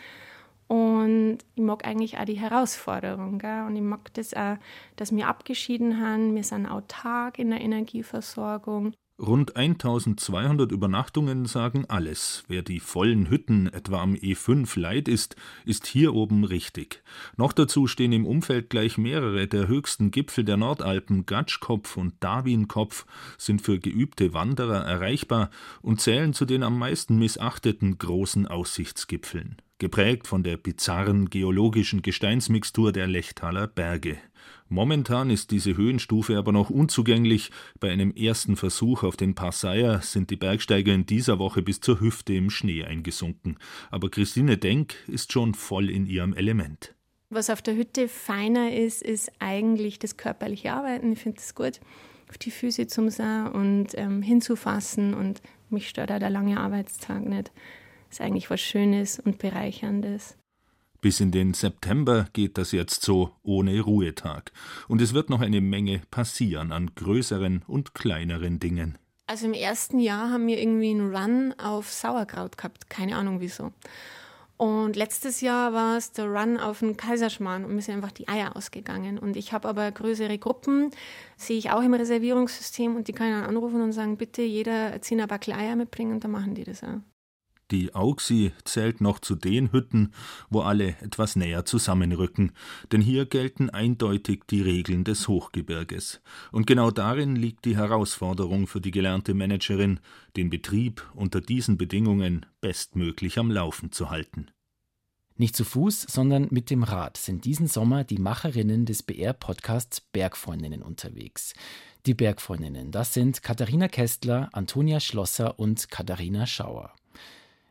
Und 0.67 1.39
ich 1.55 1.61
mag 1.63 1.85
eigentlich 1.85 2.17
auch 2.17 2.25
die 2.25 2.39
Herausforderung. 2.39 3.39
Gell? 3.39 3.65
Und 3.65 3.75
ich 3.75 3.81
mag 3.81 4.13
das 4.13 4.33
auch, 4.33 4.57
dass 4.95 5.15
wir 5.15 5.27
abgeschieden 5.27 5.99
haben. 5.99 6.35
Wir 6.35 6.43
sind 6.43 6.65
autark 6.65 7.39
in 7.39 7.49
der 7.49 7.61
Energieversorgung. 7.61 8.93
Rund 9.17 9.55
1200 9.55 10.73
Übernachtungen 10.73 11.45
sagen 11.45 11.85
alles. 11.87 12.43
Wer 12.49 12.63
die 12.63 12.81
vollen 12.81 13.29
Hütten 13.29 13.67
etwa 13.67 14.01
am 14.01 14.13
E5 14.13 14.77
leid 14.77 15.07
ist, 15.07 15.37
ist 15.63 15.87
hier 15.87 16.13
oben 16.13 16.43
richtig. 16.43 17.01
Noch 17.37 17.53
dazu 17.53 17.87
stehen 17.87 18.11
im 18.11 18.25
Umfeld 18.25 18.69
gleich 18.69 18.97
mehrere 18.97 19.47
der 19.47 19.69
höchsten 19.69 20.11
Gipfel 20.11 20.43
der 20.43 20.57
Nordalpen, 20.57 21.25
Gatschkopf 21.25 21.95
und 21.95 22.15
Darwinkopf, 22.19 23.05
sind 23.37 23.61
für 23.61 23.79
geübte 23.79 24.33
Wanderer 24.33 24.83
erreichbar 24.83 25.49
und 25.81 26.01
zählen 26.01 26.33
zu 26.33 26.43
den 26.43 26.61
am 26.61 26.77
meisten 26.77 27.17
missachteten 27.17 27.97
großen 27.97 28.47
Aussichtsgipfeln. 28.47 29.55
Geprägt 29.77 30.27
von 30.27 30.43
der 30.43 30.57
bizarren 30.57 31.29
geologischen 31.29 32.01
Gesteinsmixtur 32.01 32.91
der 32.91 33.07
Lechtaler 33.07 33.67
Berge. 33.67 34.17
Momentan 34.69 35.29
ist 35.29 35.51
diese 35.51 35.77
Höhenstufe 35.77 36.37
aber 36.37 36.51
noch 36.51 36.69
unzugänglich. 36.69 37.51
Bei 37.79 37.91
einem 37.91 38.11
ersten 38.11 38.55
Versuch 38.55 39.03
auf 39.03 39.15
den 39.15 39.35
Passeier 39.35 40.01
sind 40.01 40.29
die 40.31 40.35
Bergsteiger 40.35 40.93
in 40.93 41.05
dieser 41.05 41.39
Woche 41.39 41.61
bis 41.61 41.81
zur 41.81 41.99
Hüfte 41.99 42.33
im 42.33 42.49
Schnee 42.49 42.83
eingesunken. 42.83 43.57
Aber 43.91 44.09
Christine 44.09 44.57
Denk 44.57 44.95
ist 45.07 45.31
schon 45.31 45.53
voll 45.53 45.89
in 45.89 46.07
ihrem 46.07 46.33
Element. 46.33 46.95
Was 47.29 47.49
auf 47.49 47.61
der 47.61 47.75
Hütte 47.75 48.07
feiner 48.07 48.73
ist, 48.73 49.01
ist 49.01 49.31
eigentlich 49.39 49.99
das 49.99 50.17
körperliche 50.17 50.73
Arbeiten. 50.73 51.11
Ich 51.11 51.19
finde 51.19 51.37
das 51.37 51.55
gut, 51.55 51.79
auf 52.29 52.37
die 52.37 52.51
Füße 52.51 52.87
zu 52.87 53.09
sein 53.09 53.47
und 53.51 53.87
ähm, 53.95 54.21
hinzufassen. 54.21 55.13
Und 55.13 55.41
mich 55.69 55.89
stört 55.89 56.11
auch 56.11 56.19
der 56.19 56.29
lange 56.29 56.59
Arbeitstag 56.59 57.25
nicht. 57.25 57.51
Ist 58.09 58.21
eigentlich 58.21 58.49
was 58.49 58.61
Schönes 58.61 59.19
und 59.19 59.37
Bereicherndes. 59.37 60.37
Bis 61.05 61.19
in 61.19 61.29
den 61.29 61.53
September 61.53 62.25
geht 62.33 62.57
das 62.57 62.71
jetzt 62.71 63.03
so 63.03 63.29
ohne 63.43 63.79
Ruhetag. 63.79 64.51
Und 64.87 65.03
es 65.03 65.13
wird 65.13 65.29
noch 65.29 65.39
eine 65.39 65.61
Menge 65.61 66.01
passieren 66.09 66.71
an 66.71 66.95
größeren 66.95 67.61
und 67.67 67.93
kleineren 67.93 68.59
Dingen. 68.59 68.97
Also 69.27 69.45
im 69.45 69.53
ersten 69.53 69.99
Jahr 69.99 70.31
haben 70.31 70.47
wir 70.47 70.59
irgendwie 70.59 70.89
einen 70.89 71.15
Run 71.15 71.53
auf 71.59 71.93
Sauerkraut 71.93 72.57
gehabt. 72.57 72.89
Keine 72.89 73.17
Ahnung 73.17 73.39
wieso. 73.39 73.71
Und 74.57 74.95
letztes 74.95 75.41
Jahr 75.41 75.73
war 75.73 75.95
es 75.95 76.11
der 76.11 76.25
Run 76.25 76.57
auf 76.57 76.79
den 76.79 76.97
Kaiserschmarrn 76.97 77.65
und 77.65 77.75
mir 77.75 77.83
sind 77.83 77.93
einfach 77.93 78.11
die 78.11 78.27
Eier 78.27 78.55
ausgegangen. 78.55 79.19
Und 79.19 79.37
ich 79.37 79.53
habe 79.53 79.67
aber 79.69 79.91
größere 79.91 80.39
Gruppen, 80.39 80.89
sehe 81.37 81.59
ich 81.59 81.69
auch 81.69 81.83
im 81.83 81.93
Reservierungssystem 81.93 82.95
und 82.95 83.07
die 83.07 83.13
dann 83.13 83.43
anrufen 83.43 83.79
und 83.83 83.91
sagen, 83.91 84.17
bitte 84.17 84.41
jeder 84.41 84.99
10 84.99 85.27
Backel 85.27 85.53
Eier 85.53 85.75
mitbringen 85.75 86.13
und 86.13 86.23
dann 86.23 86.31
machen 86.31 86.55
die 86.55 86.63
das 86.63 86.83
auch. 86.83 86.97
Die 87.71 87.95
Auxi 87.95 88.51
zählt 88.63 89.01
noch 89.01 89.19
zu 89.19 89.35
den 89.35 89.71
Hütten, 89.71 90.13
wo 90.51 90.61
alle 90.61 90.89
etwas 91.01 91.35
näher 91.35 91.65
zusammenrücken, 91.65 92.51
denn 92.91 93.01
hier 93.01 93.25
gelten 93.25 93.71
eindeutig 93.71 94.43
die 94.49 94.61
Regeln 94.61 95.03
des 95.03 95.27
Hochgebirges. 95.27 96.21
Und 96.51 96.67
genau 96.67 96.91
darin 96.91 97.35
liegt 97.35 97.65
die 97.65 97.75
Herausforderung 97.75 98.67
für 98.67 98.81
die 98.81 98.91
gelernte 98.91 99.33
Managerin, 99.33 99.99
den 100.37 100.51
Betrieb 100.51 101.09
unter 101.15 101.41
diesen 101.41 101.77
Bedingungen 101.77 102.45
bestmöglich 102.61 103.39
am 103.39 103.49
Laufen 103.49 103.91
zu 103.91 104.11
halten. 104.11 104.51
Nicht 105.37 105.55
zu 105.55 105.65
Fuß, 105.65 106.03
sondern 106.03 106.47
mit 106.51 106.69
dem 106.69 106.83
Rad 106.83 107.17
sind 107.17 107.43
diesen 107.43 107.67
Sommer 107.67 108.03
die 108.03 108.19
Macherinnen 108.19 108.85
des 108.85 109.03
BR-Podcasts 109.03 109.99
Bergfreundinnen 109.99 110.81
unterwegs. 110.81 111.53
Die 112.05 112.13
Bergfreundinnen, 112.13 112.91
das 112.91 113.13
sind 113.13 113.41
Katharina 113.41 113.87
Kästler, 113.87 114.49
Antonia 114.53 114.99
Schlosser 114.99 115.59
und 115.59 115.89
Katharina 115.89 116.45
Schauer. 116.45 116.93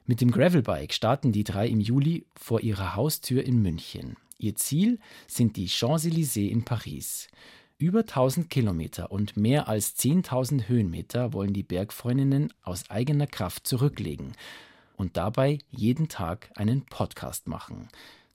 Mit 0.07 0.21
dem 0.21 0.31
Gravelbike 0.31 0.93
starten 0.93 1.33
die 1.33 1.45
drei 1.45 1.67
im 1.67 1.81
Juli 1.81 2.27
vor 2.37 2.61
ihrer 2.61 2.95
Haustür 2.95 3.43
in 3.43 3.63
München. 3.63 4.17
Ihr 4.37 4.55
Ziel 4.55 4.99
sind 5.27 5.57
die 5.57 5.67
Champs-Élysées 5.67 6.51
in 6.51 6.63
Paris. 6.63 7.29
Über 7.79 8.01
1000 8.01 8.51
Kilometer 8.51 9.11
und 9.11 9.39
mehr 9.39 9.67
als 9.67 9.97
10.000 9.97 10.69
Höhenmeter 10.69 11.33
wollen 11.33 11.55
die 11.55 11.63
Bergfreundinnen 11.63 12.53
aus 12.63 12.91
eigener 12.91 13.27
Kraft 13.27 13.67
zurücklegen 13.67 14.33
und 14.97 15.17
dabei 15.17 15.57
jeden 15.71 16.09
Tag 16.09 16.51
einen 16.55 16.85
Podcast 16.85 17.49
machen. 17.49 17.89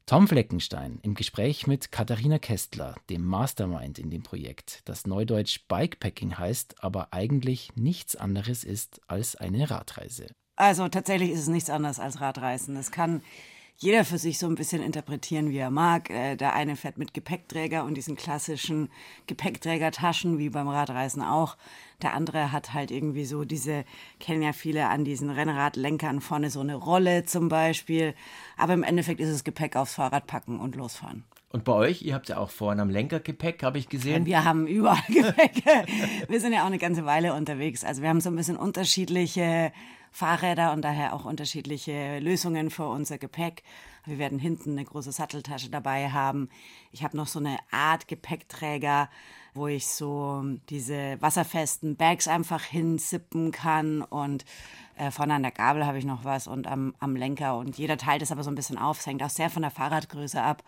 Tom 0.07 0.27
Fleckenstein 0.27 0.97
im 1.03 1.13
Gespräch 1.13 1.67
mit 1.67 1.91
Katharina 1.91 2.39
Kästler, 2.39 2.95
dem 3.11 3.23
Mastermind 3.23 3.99
in 3.99 4.09
dem 4.09 4.23
Projekt, 4.23 4.81
das 4.85 5.05
neudeutsch 5.05 5.59
Bikepacking 5.67 6.35
heißt, 6.35 6.83
aber 6.83 7.13
eigentlich 7.13 7.69
nichts 7.75 8.15
anderes 8.15 8.63
ist 8.63 9.01
als 9.07 9.35
eine 9.35 9.69
Radreise. 9.69 10.25
Also 10.59 10.89
tatsächlich 10.89 11.31
ist 11.31 11.39
es 11.39 11.47
nichts 11.47 11.69
anderes 11.69 12.01
als 12.01 12.19
Radreisen. 12.19 12.75
Es 12.75 12.91
kann 12.91 13.21
jeder 13.77 14.03
für 14.03 14.17
sich 14.17 14.37
so 14.37 14.45
ein 14.45 14.55
bisschen 14.55 14.83
interpretieren, 14.83 15.51
wie 15.51 15.57
er 15.57 15.71
mag. 15.71 16.09
Äh, 16.09 16.35
der 16.35 16.53
eine 16.53 16.75
fährt 16.75 16.97
mit 16.97 17.13
Gepäckträger 17.13 17.85
und 17.85 17.95
diesen 17.95 18.17
klassischen 18.17 18.89
Gepäckträgertaschen, 19.25 20.37
wie 20.37 20.49
beim 20.49 20.67
Radreisen 20.67 21.21
auch. 21.21 21.55
Der 22.01 22.13
andere 22.13 22.51
hat 22.51 22.73
halt 22.73 22.91
irgendwie 22.91 23.23
so 23.23 23.45
diese, 23.45 23.85
kennen 24.19 24.41
ja 24.41 24.51
viele 24.51 24.89
an 24.89 25.05
diesen 25.05 25.29
Rennradlenkern 25.29 26.19
vorne 26.19 26.49
so 26.49 26.59
eine 26.59 26.75
Rolle 26.75 27.23
zum 27.23 27.47
Beispiel. 27.47 28.13
Aber 28.57 28.73
im 28.73 28.83
Endeffekt 28.83 29.21
ist 29.21 29.29
es 29.29 29.45
Gepäck 29.45 29.77
aufs 29.77 29.93
Fahrrad 29.93 30.27
packen 30.27 30.59
und 30.59 30.75
losfahren. 30.75 31.23
Und 31.51 31.63
bei 31.63 31.73
euch, 31.73 32.03
ihr 32.03 32.13
habt 32.13 32.29
ja 32.29 32.37
auch 32.37 32.51
vorne 32.51 32.81
am 32.81 32.89
Lenker 32.89 33.19
Gepäck, 33.19 33.63
habe 33.63 33.79
ich 33.79 33.89
gesehen. 33.89 34.25
Wir 34.25 34.45
haben 34.45 34.67
überall 34.67 35.01
Gepäck. 35.07 35.63
wir 36.27 36.39
sind 36.39 36.53
ja 36.53 36.61
auch 36.61 36.67
eine 36.67 36.77
ganze 36.77 37.05
Weile 37.05 37.33
unterwegs. 37.33 37.83
Also 37.83 38.03
wir 38.03 38.09
haben 38.09 38.21
so 38.21 38.29
ein 38.29 38.35
bisschen 38.35 38.57
unterschiedliche 38.57 39.71
Fahrräder 40.11 40.73
und 40.73 40.83
daher 40.83 41.13
auch 41.13 41.25
unterschiedliche 41.25 42.19
Lösungen 42.19 42.69
für 42.69 42.87
unser 42.87 43.17
Gepäck. 43.17 43.63
Wir 44.05 44.17
werden 44.17 44.39
hinten 44.39 44.71
eine 44.71 44.85
große 44.85 45.11
Satteltasche 45.11 45.69
dabei 45.69 46.11
haben. 46.11 46.49
Ich 46.91 47.03
habe 47.03 47.17
noch 47.17 47.27
so 47.27 47.39
eine 47.39 47.57
Art 47.71 48.07
Gepäckträger, 48.07 49.09
wo 49.53 49.67
ich 49.67 49.87
so 49.87 50.43
diese 50.69 51.19
wasserfesten 51.19 51.95
Bags 51.95 52.27
einfach 52.27 52.63
hinsippen 52.63 53.51
kann 53.51 54.01
und 54.01 54.45
äh, 54.97 55.11
vorne 55.11 55.35
an 55.35 55.43
der 55.43 55.51
Gabel 55.51 55.85
habe 55.85 55.97
ich 55.97 56.05
noch 56.05 56.23
was 56.23 56.47
und 56.47 56.67
am, 56.67 56.93
am 56.99 57.15
Lenker 57.15 57.57
und 57.57 57.77
jeder 57.77 57.97
teilt 57.97 58.21
es 58.21 58.31
aber 58.31 58.43
so 58.43 58.51
ein 58.51 58.55
bisschen 58.55 58.77
auf. 58.77 58.99
Es 58.99 59.07
hängt 59.07 59.23
auch 59.23 59.29
sehr 59.29 59.49
von 59.49 59.61
der 59.61 59.71
Fahrradgröße 59.71 60.41
ab. 60.41 60.63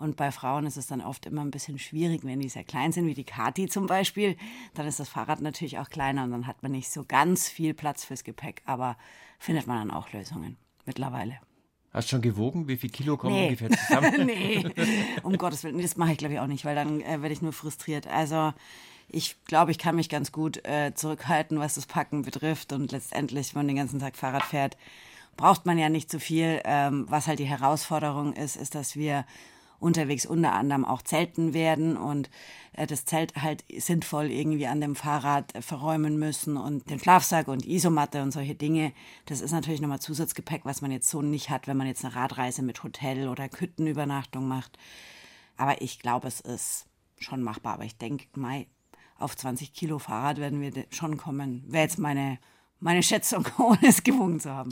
Und 0.00 0.16
bei 0.16 0.32
Frauen 0.32 0.64
ist 0.64 0.78
es 0.78 0.86
dann 0.86 1.02
oft 1.02 1.26
immer 1.26 1.42
ein 1.42 1.50
bisschen 1.50 1.78
schwierig, 1.78 2.24
wenn 2.24 2.40
die 2.40 2.48
sehr 2.48 2.64
klein 2.64 2.90
sind, 2.90 3.06
wie 3.06 3.12
die 3.12 3.24
Kati 3.24 3.68
zum 3.68 3.86
Beispiel. 3.86 4.34
Dann 4.72 4.86
ist 4.86 4.98
das 4.98 5.10
Fahrrad 5.10 5.42
natürlich 5.42 5.78
auch 5.78 5.90
kleiner 5.90 6.24
und 6.24 6.30
dann 6.30 6.46
hat 6.46 6.62
man 6.62 6.72
nicht 6.72 6.90
so 6.90 7.04
ganz 7.06 7.50
viel 7.50 7.74
Platz 7.74 8.04
fürs 8.04 8.24
Gepäck. 8.24 8.62
Aber 8.64 8.96
findet 9.38 9.66
man 9.66 9.76
dann 9.76 9.90
auch 9.96 10.10
Lösungen 10.12 10.56
mittlerweile. 10.86 11.38
Hast 11.92 12.08
du 12.08 12.12
schon 12.12 12.22
gewogen? 12.22 12.66
Wie 12.66 12.78
viel 12.78 12.88
Kilo 12.88 13.18
kommen 13.18 13.34
nee. 13.34 13.44
ungefähr 13.48 13.70
zusammen? 13.70 14.26
nee, 14.26 14.64
um 15.22 15.36
Gottes 15.36 15.64
Willen. 15.64 15.82
Das 15.82 15.98
mache 15.98 16.12
ich, 16.12 16.18
glaube 16.18 16.32
ich, 16.32 16.40
auch 16.40 16.46
nicht, 16.46 16.64
weil 16.64 16.74
dann 16.74 17.02
äh, 17.02 17.20
werde 17.20 17.34
ich 17.34 17.42
nur 17.42 17.52
frustriert. 17.52 18.06
Also 18.06 18.54
ich 19.08 19.36
glaube, 19.44 19.70
ich 19.70 19.78
kann 19.78 19.96
mich 19.96 20.08
ganz 20.08 20.32
gut 20.32 20.64
äh, 20.64 20.94
zurückhalten, 20.94 21.58
was 21.58 21.74
das 21.74 21.84
Packen 21.84 22.22
betrifft. 22.22 22.72
Und 22.72 22.90
letztendlich, 22.92 23.54
wenn 23.54 23.60
man 23.60 23.68
den 23.68 23.76
ganzen 23.76 23.98
Tag 23.98 24.16
Fahrrad 24.16 24.44
fährt, 24.44 24.78
braucht 25.36 25.66
man 25.66 25.76
ja 25.76 25.90
nicht 25.90 26.10
zu 26.10 26.20
viel. 26.20 26.62
Ähm, 26.64 27.04
was 27.10 27.26
halt 27.26 27.38
die 27.38 27.44
Herausforderung 27.44 28.32
ist, 28.32 28.56
ist, 28.56 28.74
dass 28.74 28.96
wir 28.96 29.26
unterwegs 29.80 30.26
unter 30.26 30.52
anderem 30.52 30.84
auch 30.84 31.02
zelten 31.02 31.54
werden 31.54 31.96
und 31.96 32.30
äh, 32.72 32.86
das 32.86 33.04
Zelt 33.04 33.34
halt 33.36 33.64
sinnvoll 33.76 34.30
irgendwie 34.30 34.66
an 34.66 34.80
dem 34.80 34.94
Fahrrad 34.94 35.52
verräumen 35.60 36.18
müssen 36.18 36.56
und 36.56 36.88
den 36.90 37.00
Schlafsack 37.00 37.48
und 37.48 37.66
Isomatte 37.66 38.22
und 38.22 38.30
solche 38.30 38.54
Dinge. 38.54 38.92
Das 39.26 39.40
ist 39.40 39.52
natürlich 39.52 39.80
nochmal 39.80 40.00
Zusatzgepäck, 40.00 40.64
was 40.64 40.82
man 40.82 40.92
jetzt 40.92 41.08
so 41.08 41.22
nicht 41.22 41.50
hat, 41.50 41.66
wenn 41.66 41.76
man 41.76 41.86
jetzt 41.86 42.04
eine 42.04 42.14
Radreise 42.14 42.62
mit 42.62 42.82
Hotel 42.84 43.28
oder 43.28 43.48
Küttenübernachtung 43.48 44.46
macht. 44.46 44.78
Aber 45.56 45.82
ich 45.82 45.98
glaube, 45.98 46.28
es 46.28 46.40
ist 46.40 46.86
schon 47.18 47.42
machbar. 47.42 47.74
Aber 47.74 47.84
ich 47.84 47.96
denke, 47.96 48.26
Mai, 48.34 48.66
auf 49.18 49.36
20 49.36 49.72
Kilo 49.72 49.98
Fahrrad 49.98 50.38
werden 50.38 50.60
wir 50.60 50.72
schon 50.90 51.16
kommen. 51.16 51.64
Wäre 51.66 51.84
jetzt 51.84 51.98
meine, 51.98 52.38
meine 52.78 53.02
Schätzung, 53.02 53.46
ohne 53.58 53.88
es 53.88 54.02
gewogen 54.02 54.40
zu 54.40 54.50
haben. 54.50 54.70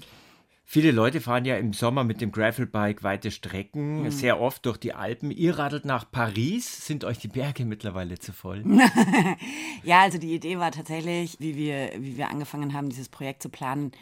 Viele 0.71 0.91
Leute 0.91 1.23
fahren 1.23 1.47
ja 1.47 1.57
im 1.57 1.73
Sommer 1.73 2.05
mit 2.05 2.21
dem 2.21 2.31
Gravelbike 2.31 3.03
weite 3.03 3.31
Strecken, 3.31 4.03
mhm. 4.03 4.11
sehr 4.11 4.39
oft 4.39 4.67
durch 4.67 4.77
die 4.77 4.93
Alpen. 4.93 5.31
Ihr 5.31 5.59
radelt 5.59 5.87
nach 5.87 6.11
Paris. 6.11 6.87
Sind 6.87 7.05
euch 7.05 7.17
die 7.17 7.29
Berge 7.29 7.65
mittlerweile 7.65 8.19
zu 8.19 8.35
voll? 8.35 8.63
ja, 9.83 10.03
also 10.03 10.19
die 10.19 10.35
Idee 10.35 10.59
war 10.59 10.71
tatsächlich, 10.71 11.41
wie 11.41 11.57
wir, 11.57 11.93
wie 11.97 12.19
wir 12.19 12.29
angefangen 12.29 12.75
haben, 12.75 12.91
dieses 12.91 13.09
Projekt 13.09 13.43
zu 13.43 13.49
planen, 13.49 13.93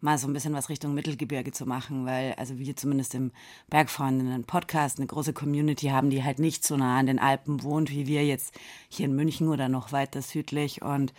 mal 0.00 0.16
so 0.16 0.26
ein 0.26 0.32
bisschen 0.32 0.54
was 0.54 0.70
Richtung 0.70 0.94
Mittelgebirge 0.94 1.52
zu 1.52 1.66
machen, 1.66 2.06
weil 2.06 2.32
also 2.38 2.58
wir 2.58 2.74
zumindest 2.74 3.14
im 3.14 3.30
Bergfreundinnen 3.68 4.44
Podcast 4.44 4.96
eine 4.96 5.06
große 5.06 5.34
Community 5.34 5.88
haben, 5.88 6.08
die 6.08 6.24
halt 6.24 6.38
nicht 6.38 6.64
so 6.64 6.78
nah 6.78 6.98
an 6.98 7.04
den 7.04 7.18
Alpen 7.18 7.62
wohnt, 7.62 7.90
wie 7.90 8.06
wir 8.06 8.24
jetzt 8.24 8.58
hier 8.88 9.04
in 9.04 9.14
München 9.14 9.48
oder 9.48 9.68
noch 9.68 9.92
weiter 9.92 10.22
südlich 10.22 10.80
und 10.80 11.12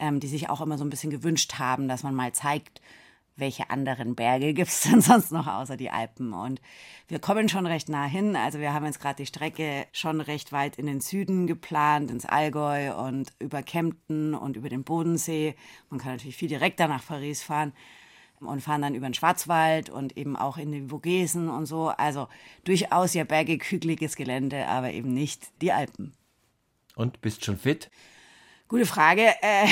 ähm, 0.00 0.18
die 0.18 0.26
sich 0.26 0.50
auch 0.50 0.60
immer 0.60 0.76
so 0.76 0.82
ein 0.82 0.90
bisschen 0.90 1.12
gewünscht 1.12 1.60
haben, 1.60 1.86
dass 1.86 2.02
man 2.02 2.16
mal 2.16 2.32
zeigt, 2.32 2.80
welche 3.40 3.70
anderen 3.70 4.14
Berge 4.14 4.54
gibt 4.54 4.70
es 4.70 4.82
denn 4.82 5.00
sonst 5.00 5.32
noch 5.32 5.46
außer 5.46 5.76
die 5.76 5.90
Alpen? 5.90 6.32
Und 6.32 6.60
wir 7.08 7.18
kommen 7.18 7.48
schon 7.48 7.66
recht 7.66 7.88
nah 7.88 8.06
hin. 8.06 8.36
Also 8.36 8.60
wir 8.60 8.72
haben 8.72 8.86
jetzt 8.86 9.00
gerade 9.00 9.16
die 9.16 9.26
Strecke 9.26 9.86
schon 9.92 10.20
recht 10.20 10.52
weit 10.52 10.76
in 10.76 10.86
den 10.86 11.00
Süden 11.00 11.46
geplant, 11.46 12.10
ins 12.10 12.26
Allgäu 12.26 12.94
und 12.94 13.32
über 13.38 13.62
Kempten 13.62 14.34
und 14.34 14.56
über 14.56 14.68
den 14.68 14.84
Bodensee. 14.84 15.56
Man 15.88 15.98
kann 15.98 16.12
natürlich 16.12 16.36
viel 16.36 16.48
direkter 16.48 16.86
nach 16.86 17.04
Paris 17.04 17.42
fahren 17.42 17.72
und 18.40 18.60
fahren 18.60 18.82
dann 18.82 18.94
über 18.94 19.08
den 19.08 19.14
Schwarzwald 19.14 19.90
und 19.90 20.16
eben 20.16 20.36
auch 20.36 20.56
in 20.56 20.72
die 20.72 20.88
Vogesen 20.88 21.48
und 21.48 21.66
so. 21.66 21.88
Also 21.88 22.28
durchaus 22.64 23.14
ja 23.14 23.24
bergig, 23.24 23.64
hügeliges 23.70 24.16
Gelände, 24.16 24.66
aber 24.66 24.92
eben 24.92 25.12
nicht 25.12 25.50
die 25.60 25.72
Alpen. 25.72 26.14
Und 26.94 27.20
bist 27.20 27.44
schon 27.44 27.58
fit? 27.58 27.90
Gute 28.70 28.86
Frage. 28.86 29.34
Äh, 29.42 29.66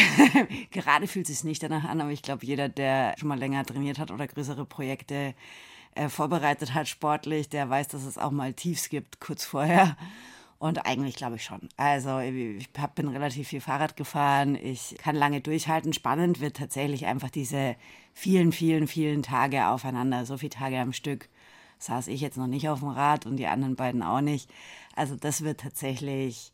gerade 0.72 1.06
fühlt 1.06 1.28
es 1.28 1.36
sich 1.36 1.44
nicht 1.44 1.62
danach 1.62 1.84
an, 1.84 2.00
aber 2.00 2.10
ich 2.10 2.20
glaube, 2.20 2.44
jeder, 2.44 2.68
der 2.68 3.14
schon 3.16 3.28
mal 3.28 3.38
länger 3.38 3.64
trainiert 3.64 4.00
hat 4.00 4.10
oder 4.10 4.26
größere 4.26 4.64
Projekte 4.64 5.34
äh, 5.94 6.08
vorbereitet 6.08 6.74
hat 6.74 6.88
sportlich, 6.88 7.48
der 7.48 7.70
weiß, 7.70 7.86
dass 7.86 8.02
es 8.02 8.18
auch 8.18 8.32
mal 8.32 8.54
Tiefs 8.54 8.88
gibt 8.88 9.20
kurz 9.20 9.44
vorher. 9.44 9.96
Und 10.58 10.84
eigentlich 10.84 11.14
glaube 11.14 11.36
ich 11.36 11.44
schon. 11.44 11.68
Also 11.76 12.18
ich 12.18 12.68
hab, 12.76 12.96
bin 12.96 13.06
relativ 13.06 13.46
viel 13.46 13.60
Fahrrad 13.60 13.96
gefahren. 13.96 14.56
Ich 14.56 14.96
kann 14.98 15.14
lange 15.14 15.40
durchhalten. 15.40 15.92
Spannend 15.92 16.40
wird 16.40 16.56
tatsächlich 16.56 17.06
einfach 17.06 17.30
diese 17.30 17.76
vielen, 18.14 18.50
vielen, 18.50 18.88
vielen 18.88 19.22
Tage 19.22 19.68
aufeinander. 19.68 20.26
So 20.26 20.38
viele 20.38 20.50
Tage 20.50 20.80
am 20.80 20.92
Stück 20.92 21.28
saß 21.78 22.08
ich 22.08 22.20
jetzt 22.20 22.36
noch 22.36 22.48
nicht 22.48 22.68
auf 22.68 22.80
dem 22.80 22.88
Rad 22.88 23.26
und 23.26 23.36
die 23.36 23.46
anderen 23.46 23.76
beiden 23.76 24.02
auch 24.02 24.22
nicht. 24.22 24.50
Also 24.96 25.14
das 25.14 25.44
wird 25.44 25.60
tatsächlich 25.60 26.52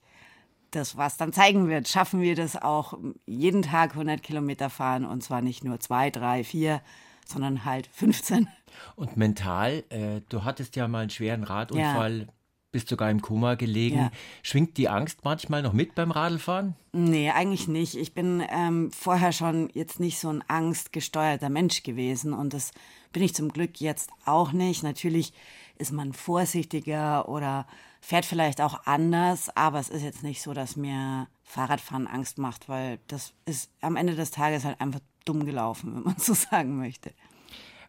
das, 0.74 0.96
was 0.96 1.16
dann 1.16 1.32
zeigen 1.32 1.68
wird. 1.68 1.88
Schaffen 1.88 2.20
wir 2.20 2.34
das 2.34 2.60
auch 2.60 2.98
jeden 3.26 3.62
Tag 3.62 3.92
100 3.92 4.22
Kilometer 4.22 4.70
fahren 4.70 5.04
und 5.04 5.22
zwar 5.22 5.42
nicht 5.42 5.64
nur 5.64 5.80
zwei, 5.80 6.10
drei, 6.10 6.44
vier, 6.44 6.80
sondern 7.26 7.64
halt 7.64 7.86
15. 7.86 8.48
Und 8.96 9.16
mental, 9.16 9.84
äh, 9.88 10.20
du 10.28 10.44
hattest 10.44 10.76
ja 10.76 10.88
mal 10.88 11.00
einen 11.00 11.10
schweren 11.10 11.44
Radunfall, 11.44 12.18
ja. 12.20 12.26
bist 12.72 12.88
sogar 12.88 13.10
im 13.10 13.22
Koma 13.22 13.54
gelegen. 13.54 13.96
Ja. 13.96 14.10
Schwingt 14.42 14.76
die 14.76 14.88
Angst 14.88 15.20
manchmal 15.24 15.62
noch 15.62 15.72
mit 15.72 15.94
beim 15.94 16.10
Radlfahren? 16.10 16.74
Nee, 16.92 17.30
eigentlich 17.30 17.68
nicht. 17.68 17.96
Ich 17.96 18.14
bin 18.14 18.42
ähm, 18.50 18.90
vorher 18.90 19.32
schon 19.32 19.70
jetzt 19.74 20.00
nicht 20.00 20.18
so 20.18 20.28
ein 20.28 20.42
angstgesteuerter 20.48 21.48
Mensch 21.48 21.82
gewesen 21.82 22.32
und 22.32 22.52
das 22.52 22.72
bin 23.12 23.22
ich 23.22 23.34
zum 23.34 23.50
Glück 23.50 23.80
jetzt 23.80 24.10
auch 24.24 24.52
nicht. 24.52 24.82
Natürlich 24.82 25.32
ist 25.78 25.92
man 25.92 26.12
vorsichtiger 26.12 27.28
oder 27.28 27.66
fährt 28.04 28.26
vielleicht 28.26 28.60
auch 28.60 28.84
anders, 28.84 29.48
aber 29.56 29.80
es 29.80 29.88
ist 29.88 30.02
jetzt 30.02 30.22
nicht 30.22 30.42
so, 30.42 30.52
dass 30.52 30.76
mir 30.76 31.26
Fahrradfahren 31.42 32.06
Angst 32.06 32.36
macht, 32.36 32.68
weil 32.68 32.98
das 33.06 33.32
ist 33.46 33.70
am 33.80 33.96
Ende 33.96 34.14
des 34.14 34.30
Tages 34.30 34.64
halt 34.64 34.78
einfach 34.80 35.00
dumm 35.24 35.46
gelaufen, 35.46 35.94
wenn 35.94 36.02
man 36.02 36.18
so 36.18 36.34
sagen 36.34 36.76
möchte. 36.76 37.12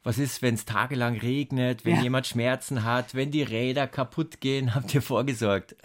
Was 0.03 0.17
ist, 0.19 0.41
wenn 0.41 0.53
es 0.53 0.65
tagelang 0.65 1.17
regnet, 1.17 1.83
wenn 1.83 1.95
ja. 1.95 2.03
jemand 2.03 2.27
Schmerzen 2.27 2.83
hat, 2.83 3.15
wenn 3.15 3.31
die 3.31 3.41
Räder 3.41 3.87
kaputt 3.87 4.39
gehen? 4.39 4.73
Habt 4.75 4.93
ihr 4.93 5.01
vorgesorgt? 5.01 5.75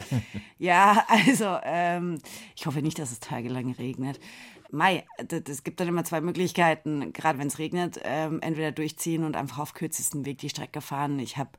Ja, 0.58 1.06
also 1.08 1.58
ähm, 1.64 2.18
ich 2.54 2.66
hoffe 2.66 2.82
nicht, 2.82 2.98
dass 2.98 3.10
es 3.10 3.18
tagelang 3.18 3.72
regnet. 3.72 4.20
Mai, 4.70 5.04
es 5.16 5.64
gibt 5.64 5.80
dann 5.80 5.88
immer 5.88 6.04
zwei 6.04 6.20
Möglichkeiten, 6.20 7.12
gerade 7.12 7.40
wenn 7.40 7.48
es 7.48 7.58
regnet, 7.58 7.98
ähm, 8.04 8.40
entweder 8.42 8.70
durchziehen 8.70 9.24
und 9.24 9.34
einfach 9.34 9.58
auf 9.58 9.74
kürzesten 9.74 10.24
Weg 10.24 10.38
die 10.38 10.50
Strecke 10.50 10.80
fahren. 10.80 11.18
Ich 11.18 11.36
habe 11.36 11.50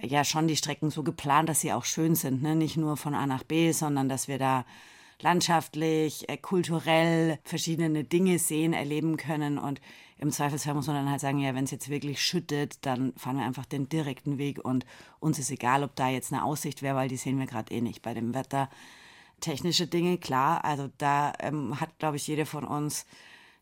ja 0.00 0.24
schon 0.24 0.48
die 0.48 0.56
Strecken 0.56 0.90
so 0.90 1.02
geplant, 1.02 1.48
dass 1.48 1.60
sie 1.60 1.72
auch 1.72 1.84
schön 1.84 2.14
sind, 2.14 2.42
ne? 2.42 2.54
nicht 2.54 2.76
nur 2.76 2.96
von 2.96 3.14
A 3.14 3.26
nach 3.26 3.44
B, 3.44 3.72
sondern 3.72 4.08
dass 4.08 4.28
wir 4.28 4.38
da 4.38 4.64
landschaftlich, 5.20 6.28
äh, 6.28 6.36
kulturell 6.36 7.38
verschiedene 7.44 8.04
Dinge 8.04 8.38
sehen, 8.38 8.72
erleben 8.72 9.16
können 9.16 9.58
und 9.58 9.80
im 10.18 10.30
Zweifelsfall 10.30 10.74
muss 10.74 10.86
man 10.86 10.96
dann 10.96 11.10
halt 11.10 11.20
sagen, 11.20 11.38
ja, 11.38 11.54
wenn 11.54 11.64
es 11.64 11.70
jetzt 11.70 11.90
wirklich 11.90 12.22
schüttet, 12.22 12.78
dann 12.86 13.12
fahren 13.16 13.36
wir 13.36 13.44
einfach 13.44 13.66
den 13.66 13.88
direkten 13.88 14.38
Weg 14.38 14.64
und 14.64 14.86
uns 15.20 15.38
ist 15.38 15.50
egal, 15.50 15.82
ob 15.82 15.94
da 15.94 16.08
jetzt 16.08 16.32
eine 16.32 16.42
Aussicht 16.42 16.80
wäre, 16.80 16.96
weil 16.96 17.08
die 17.08 17.18
sehen 17.18 17.38
wir 17.38 17.46
gerade 17.46 17.74
eh 17.74 17.82
nicht 17.82 18.00
bei 18.00 18.14
dem 18.14 18.34
Wetter. 18.34 18.70
Technische 19.40 19.86
Dinge, 19.86 20.16
klar, 20.16 20.64
also 20.64 20.88
da 20.96 21.34
ähm, 21.40 21.78
hat, 21.78 21.98
glaube 21.98 22.16
ich, 22.16 22.26
jede 22.26 22.46
von 22.46 22.64
uns 22.64 23.04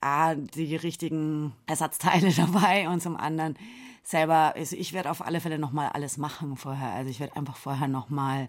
A, 0.00 0.36
die 0.36 0.76
richtigen 0.76 1.52
Ersatzteile 1.66 2.32
dabei 2.36 2.88
und 2.88 3.02
zum 3.02 3.16
anderen 3.16 3.56
selber, 4.04 4.54
also 4.54 4.76
ich 4.76 4.92
werde 4.92 5.10
auf 5.10 5.24
alle 5.24 5.40
Fälle 5.40 5.58
nochmal 5.58 5.88
alles 5.88 6.16
machen 6.16 6.56
vorher. 6.56 6.90
Also 6.90 7.10
ich 7.10 7.20
werde 7.20 7.36
einfach 7.36 7.56
vorher 7.56 7.88
nochmal 7.88 8.48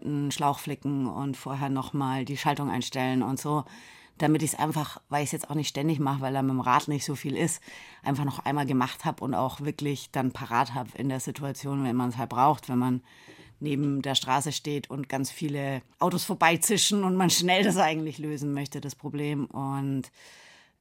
einen 0.00 0.30
Schlauch 0.30 0.58
flicken 0.58 1.06
und 1.06 1.36
vorher 1.36 1.68
nochmal 1.68 2.24
die 2.24 2.36
Schaltung 2.36 2.70
einstellen 2.70 3.22
und 3.22 3.40
so 3.40 3.64
damit 4.18 4.42
ich 4.42 4.54
es 4.54 4.58
einfach, 4.58 5.00
weil 5.08 5.22
ich 5.22 5.28
es 5.28 5.32
jetzt 5.32 5.50
auch 5.50 5.54
nicht 5.54 5.68
ständig 5.68 5.98
mache, 5.98 6.20
weil 6.20 6.32
da 6.32 6.42
mit 6.42 6.50
dem 6.50 6.60
Rad 6.60 6.88
nicht 6.88 7.04
so 7.04 7.14
viel 7.14 7.36
ist, 7.36 7.62
einfach 8.02 8.24
noch 8.24 8.38
einmal 8.40 8.66
gemacht 8.66 9.04
habe 9.04 9.22
und 9.22 9.34
auch 9.34 9.60
wirklich 9.60 10.10
dann 10.10 10.32
parat 10.32 10.74
habe 10.74 10.90
in 10.96 11.08
der 11.08 11.20
Situation, 11.20 11.84
wenn 11.84 11.96
man 11.96 12.10
es 12.10 12.16
halt 12.16 12.30
braucht, 12.30 12.68
wenn 12.68 12.78
man 12.78 13.02
neben 13.60 14.02
der 14.02 14.14
Straße 14.14 14.52
steht 14.52 14.90
und 14.90 15.08
ganz 15.08 15.30
viele 15.30 15.82
Autos 15.98 16.24
vorbeizischen 16.24 17.04
und 17.04 17.16
man 17.16 17.30
schnell 17.30 17.62
das 17.62 17.76
eigentlich 17.78 18.18
lösen 18.18 18.52
möchte, 18.52 18.80
das 18.80 18.94
Problem. 18.94 19.46
Und 19.46 20.10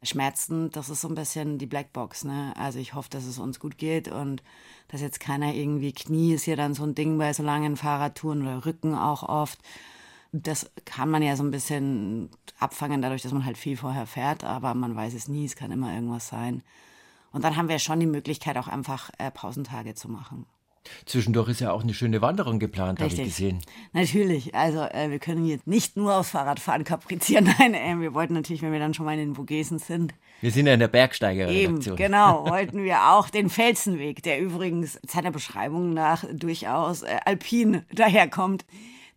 Schmerzen, 0.06 0.72
das 0.72 0.90
ist 0.90 1.02
so 1.02 1.08
ein 1.08 1.16
bisschen 1.16 1.58
die 1.58 1.66
Blackbox. 1.66 2.24
Ne? 2.24 2.54
Also 2.58 2.80
ich 2.80 2.94
hoffe, 2.94 3.10
dass 3.10 3.26
es 3.26 3.40
uns 3.40 3.60
gut 3.60 3.78
geht 3.78 4.08
und 4.08 4.44
dass 4.88 5.02
jetzt 5.02 5.20
keiner 5.20 5.54
irgendwie 5.54 5.94
Knie 5.94 6.34
ist 6.34 6.46
hier 6.46 6.56
dann 6.56 6.74
so 6.74 6.84
ein 6.84 6.96
Ding 6.96 7.18
bei 7.18 7.34
so 7.34 7.44
langen 7.44 7.78
Fahrradtouren 7.78 8.42
oder 8.42 8.66
Rücken 8.66 8.96
auch 8.96 9.24
oft 9.24 9.60
das 10.44 10.70
kann 10.84 11.10
man 11.10 11.24
ja 11.24 11.36
so 11.36 11.44
ein 11.44 11.52
bisschen 11.52 12.30
abfangen, 12.60 13.02
dadurch, 13.02 13.22
dass 13.22 13.32
man 13.32 13.46
halt 13.46 13.58
viel 13.58 13.78
vorher 13.78 14.06
fährt, 14.06 14.44
aber 14.44 14.74
man 14.74 14.96
weiß 14.96 15.14
es 15.14 15.28
nie, 15.28 15.46
es 15.46 15.56
kann 15.56 15.72
immer 15.72 15.94
irgendwas 15.94 16.28
sein. 16.28 16.64
Und 17.32 17.44
dann 17.44 17.56
haben 17.56 17.70
wir 17.70 17.80
schon 17.80 18.00
die 18.00 18.06
Möglichkeit, 18.06 18.58
auch 18.58 18.68
einfach 18.68 19.10
äh, 19.18 19.32
Pausentage 19.32 19.94
zu 19.96 20.10
machen. 20.10 20.46
Zwischendurch 21.06 21.50
ist 21.50 21.62
ja 21.62 21.72
auch 21.72 21.84
eine 21.84 21.94
schöne 21.94 22.22
Wanderung 22.22 22.60
geplant, 22.60 23.00
habe 23.00 23.14
ich 23.14 23.24
gesehen. 23.24 23.60
Natürlich. 23.94 24.54
Also 24.56 24.82
äh, 24.82 25.10
wir 25.10 25.20
können 25.20 25.46
jetzt 25.46 25.68
nicht 25.68 25.98
nur 25.98 26.16
aufs 26.16 26.32
Fahrradfahren 26.32 26.84
kaprizieren. 26.84 27.54
Nein, 27.60 27.74
äh, 27.74 28.00
wir 28.00 28.14
wollten 28.14 28.34
natürlich, 28.34 28.62
wenn 28.62 28.72
wir 28.72 28.80
dann 28.80 28.94
schon 28.94 29.06
mal 29.06 29.14
in 29.14 29.20
den 29.20 29.36
Vogesen 29.36 29.80
sind. 29.80 30.14
Wir 30.42 30.52
sind 30.52 30.68
ja 30.68 30.74
in 30.74 30.80
der 30.80 30.88
Bergsteiger-Redaktion. 30.88 31.96
Eben, 31.96 31.96
genau. 31.96 32.46
Wollten 32.50 32.84
wir 32.84 33.12
auch 33.12 33.30
den 33.30 33.50
Felsenweg, 33.50 34.22
der 34.24 34.40
übrigens 34.40 35.00
seiner 35.08 35.32
Beschreibung 35.32 35.94
nach 35.94 36.26
durchaus 36.32 37.04
äh, 37.04 37.18
alpin 37.26 37.84
daherkommt, 37.94 38.66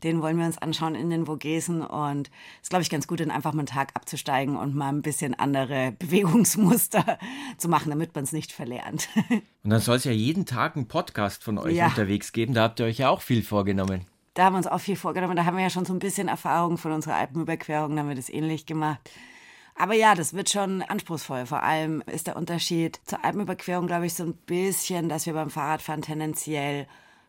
den 0.02 0.22
wollen 0.22 0.38
wir 0.38 0.46
uns 0.46 0.58
anschauen 0.58 0.94
in 0.94 1.10
den 1.10 1.26
Vogesen. 1.26 1.82
Und 1.82 2.28
es 2.56 2.64
ist, 2.64 2.70
glaube 2.70 2.82
ich, 2.82 2.90
ganz 2.90 3.06
gut, 3.06 3.20
dann 3.20 3.30
einfach 3.30 3.52
mal 3.52 3.60
einen 3.60 3.66
Tag 3.66 3.90
abzusteigen 3.94 4.56
und 4.56 4.74
mal 4.74 4.88
ein 4.88 5.02
bisschen 5.02 5.34
andere 5.34 5.92
Bewegungsmuster 5.98 7.18
zu 7.56 7.68
machen, 7.68 7.90
damit 7.90 8.14
man 8.14 8.24
es 8.24 8.32
nicht 8.32 8.52
verlernt. 8.52 9.08
Und 9.64 9.70
dann 9.70 9.80
soll 9.80 9.96
es 9.96 10.04
ja 10.04 10.12
jeden 10.12 10.46
Tag 10.46 10.76
einen 10.76 10.88
Podcast 10.88 11.44
von 11.44 11.58
euch 11.58 11.74
ja. 11.76 11.88
unterwegs 11.88 12.32
geben. 12.32 12.54
Da 12.54 12.62
habt 12.62 12.80
ihr 12.80 12.86
euch 12.86 12.98
ja 12.98 13.10
auch 13.10 13.20
viel 13.20 13.42
vorgenommen. 13.42 14.06
Da 14.32 14.44
haben 14.44 14.54
wir 14.54 14.58
uns 14.58 14.66
auch 14.66 14.80
viel 14.80 14.96
vorgenommen. 14.96 15.36
Da 15.36 15.44
haben 15.44 15.56
wir 15.56 15.64
ja 15.64 15.68
schon 15.68 15.84
so 15.84 15.92
ein 15.92 15.98
bisschen 15.98 16.28
Erfahrung 16.28 16.78
von 16.78 16.92
unserer 16.92 17.16
Alpenüberquerung. 17.16 17.94
Da 17.94 18.02
haben 18.02 18.08
wir 18.08 18.14
das 18.14 18.30
ähnlich 18.30 18.64
gemacht. 18.64 19.00
Aber 19.74 19.94
ja, 19.94 20.14
das 20.14 20.34
wird 20.34 20.48
schon 20.50 20.82
anspruchsvoll. 20.82 21.46
Vor 21.46 21.62
allem 21.62 22.02
ist 22.06 22.26
der 22.26 22.36
Unterschied 22.36 23.00
zur 23.04 23.24
Alpenüberquerung, 23.24 23.86
glaube 23.86 24.06
ich, 24.06 24.14
so 24.14 24.24
ein 24.24 24.34
bisschen, 24.34 25.08
dass 25.08 25.26
wir 25.26 25.34
beim 25.34 25.50
Fahrradfahren 25.50 26.02
tendenziell 26.02 26.86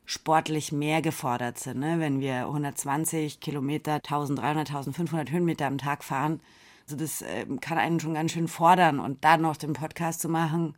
sportlich 0.10 0.72
mehr 0.72 1.04
gefordert 1.04 1.60
sind. 1.60 1.82
Ne? 1.82 2.00
Wenn 2.00 2.19
wir 2.19 2.48
120 2.48 3.39
Kilometer, 3.39 3.95
1300, 3.95 4.67
1500 4.67 5.30
Höhenmeter 5.30 5.67
am 5.67 5.78
Tag 5.78 6.04
fahren, 6.04 6.39
also 6.84 6.98
das 6.98 7.22
äh, 7.22 7.45
kann 7.62 7.78
einen 7.78 8.00
schon 8.00 8.15
ganz 8.15 8.32
schön 8.32 8.48
fordern. 8.48 9.00
Und 9.00 9.24
dann 9.24 9.43
noch 9.43 9.56
den 9.56 9.74
Podcast 9.74 10.19
zu 10.19 10.28
machen, 10.28 10.74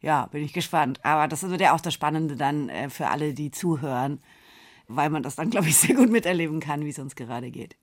ja, 0.00 0.24
bin 0.24 0.42
ich 0.42 0.54
gespannt. 0.54 1.04
Aber 1.04 1.28
das 1.28 1.42
wird 1.42 1.60
ja 1.60 1.74
auch 1.74 1.82
das 1.82 1.92
Spannende 1.92 2.34
dann 2.34 2.70
äh, 2.70 2.88
für 2.88 3.08
alle, 3.08 3.34
die 3.34 3.50
zuhören, 3.50 4.20
weil 4.88 5.10
man 5.10 5.22
das 5.22 5.36
dann, 5.36 5.50
glaube 5.50 5.68
ich, 5.68 5.76
sehr 5.76 5.94
gut 5.94 6.10
miterleben 6.10 6.58
kann, 6.58 6.82
wie 6.86 6.90
es 6.90 6.98
uns 6.98 7.14
gerade 7.14 7.50
geht. 7.50 7.76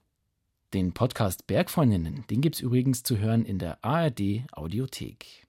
Den 0.74 0.94
Podcast 0.94 1.46
Bergfreundinnen, 1.46 2.26
den 2.32 2.42
gibt 2.42 2.56
es 2.56 2.62
übrigens 2.62 3.04
zu 3.04 3.20
hören 3.20 3.46
in 3.46 3.60
der 3.60 3.84
ARD 3.86 4.44
Audiothek. 4.52 5.46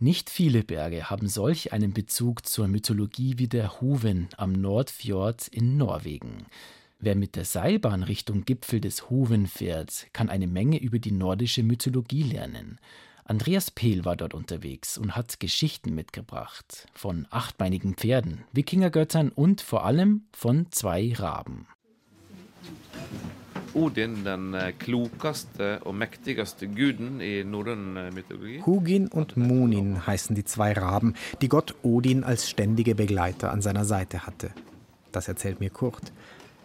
Nicht 0.00 0.30
viele 0.30 0.62
Berge 0.62 1.10
haben 1.10 1.26
solch 1.26 1.72
einen 1.72 1.92
Bezug 1.92 2.46
zur 2.46 2.68
Mythologie 2.68 3.34
wie 3.38 3.48
der 3.48 3.80
Huven 3.80 4.28
am 4.36 4.52
Nordfjord 4.52 5.48
in 5.48 5.76
Norwegen. 5.76 6.46
Wer 7.00 7.16
mit 7.16 7.34
der 7.34 7.44
Seilbahn 7.44 8.04
Richtung 8.04 8.44
Gipfel 8.44 8.80
des 8.80 9.10
Huven 9.10 9.48
fährt, 9.48 10.06
kann 10.12 10.28
eine 10.28 10.46
Menge 10.46 10.78
über 10.78 11.00
die 11.00 11.10
nordische 11.10 11.64
Mythologie 11.64 12.22
lernen. 12.22 12.78
Andreas 13.24 13.72
Pehl 13.72 14.04
war 14.04 14.14
dort 14.14 14.34
unterwegs 14.34 14.98
und 14.98 15.16
hat 15.16 15.40
Geschichten 15.40 15.96
mitgebracht 15.96 16.86
von 16.94 17.26
achtbeinigen 17.30 17.94
Pferden, 17.94 18.44
Wikingergöttern 18.52 19.30
und 19.30 19.60
vor 19.60 19.84
allem 19.84 20.26
von 20.32 20.70
zwei 20.70 21.12
Raben. 21.12 21.66
Odin 23.74 24.24
den 24.24 24.54
eh, 24.54 24.72
klokeste 24.72 25.80
und 25.84 25.98
mächtigste 25.98 26.68
Guden 26.68 27.20
i 27.20 27.44
norrøn 27.44 27.96
eh, 27.96 28.10
Mythologie. 28.10 28.62
Hugin 28.64 29.08
und 29.08 29.36
Munin 29.36 30.06
heißen 30.06 30.34
die 30.34 30.44
zwei 30.44 30.72
Raben, 30.72 31.14
die 31.40 31.48
Gott 31.48 31.74
Odin 31.82 32.24
als 32.24 32.48
ständige 32.48 32.94
Begleiter 32.94 33.50
an 33.50 33.62
seiner 33.62 33.84
Seite 33.84 34.26
hatte. 34.26 34.50
Das 35.12 35.28
erzählt 35.28 35.60
mir 35.60 35.70
Kurt. 35.70 36.12